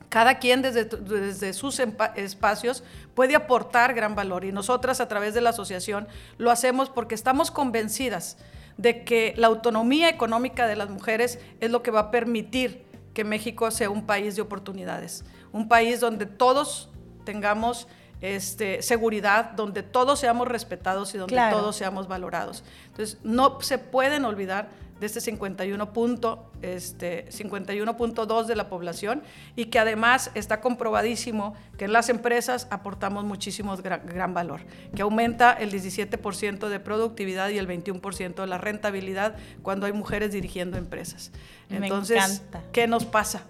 [0.10, 2.84] cada quien desde, sus espacios
[3.16, 6.06] puede aportar gran valor y nosotras a través de la asociación
[6.38, 8.36] lo hacemos porque estamos convencidas
[8.82, 13.24] de que la autonomía económica de las mujeres es lo que va a permitir que
[13.24, 16.90] México sea un país de oportunidades, un país donde todos
[17.24, 17.88] tengamos
[18.22, 21.58] este, seguridad, donde todos seamos respetados y donde Claro.
[21.58, 22.64] todos seamos valorados.
[22.88, 24.70] Entonces, no se pueden olvidar
[25.02, 29.24] de este 51 punto, este, 51.2 de la población
[29.56, 34.62] y que además está comprobadísimo que en las empresas aportamos muchísimo gran, gran valor,
[34.96, 40.32] que aumenta el 17% de productividad y el 21% de la rentabilidad cuando hay mujeres
[40.32, 41.32] dirigiendo empresas.
[41.68, 42.62] Me Entonces, encanta.
[42.72, 43.42] ¿qué nos pasa?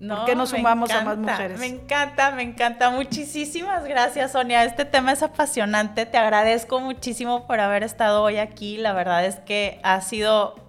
[0.00, 1.58] No, ¿Por qué nos me sumamos a más encanta, mujeres?
[1.58, 2.90] Me encanta, me encanta.
[2.90, 4.64] Muchísimas gracias, Sonia.
[4.64, 6.06] Este tema es apasionante.
[6.06, 8.78] Te agradezco muchísimo por haber estado hoy aquí.
[8.78, 10.63] La verdad es que ha sido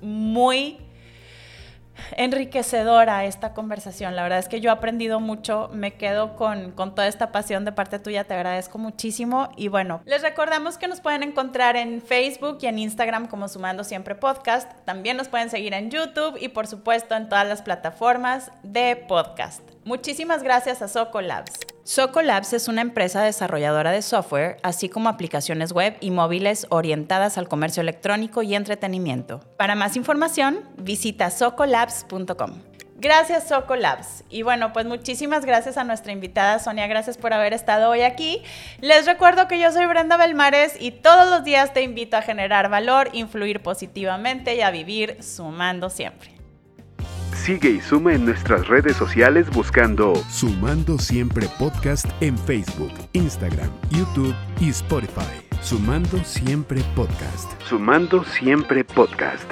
[0.00, 0.78] muy
[2.16, 4.16] enriquecedora esta conversación.
[4.16, 7.64] La verdad es que yo he aprendido mucho, me quedo con, con toda esta pasión
[7.64, 9.48] de parte tuya, te agradezco muchísimo.
[9.56, 13.84] Y bueno, les recordamos que nos pueden encontrar en Facebook y en Instagram como Sumando
[13.84, 14.70] Siempre Podcast.
[14.84, 19.75] También nos pueden seguir en YouTube y por supuesto en todas las plataformas de podcast.
[19.86, 21.60] Muchísimas gracias a Soco Labs.
[21.84, 27.38] Soco Labs es una empresa desarrolladora de software, así como aplicaciones web y móviles orientadas
[27.38, 29.38] al comercio electrónico y entretenimiento.
[29.56, 32.62] Para más información, visita socolabs.com.
[32.96, 34.24] Gracias Soco Labs.
[34.28, 38.42] Y bueno, pues muchísimas gracias a nuestra invitada Sonia, gracias por haber estado hoy aquí.
[38.80, 42.68] Les recuerdo que yo soy Brenda Belmares y todos los días te invito a generar
[42.68, 46.35] valor, influir positivamente y a vivir sumando siempre.
[47.34, 54.34] Sigue y suma en nuestras redes sociales buscando Sumando Siempre Podcast en Facebook, Instagram, YouTube
[54.60, 55.42] y Spotify.
[55.62, 57.50] Sumando Siempre Podcast.
[57.62, 59.50] Sumando Siempre Podcast.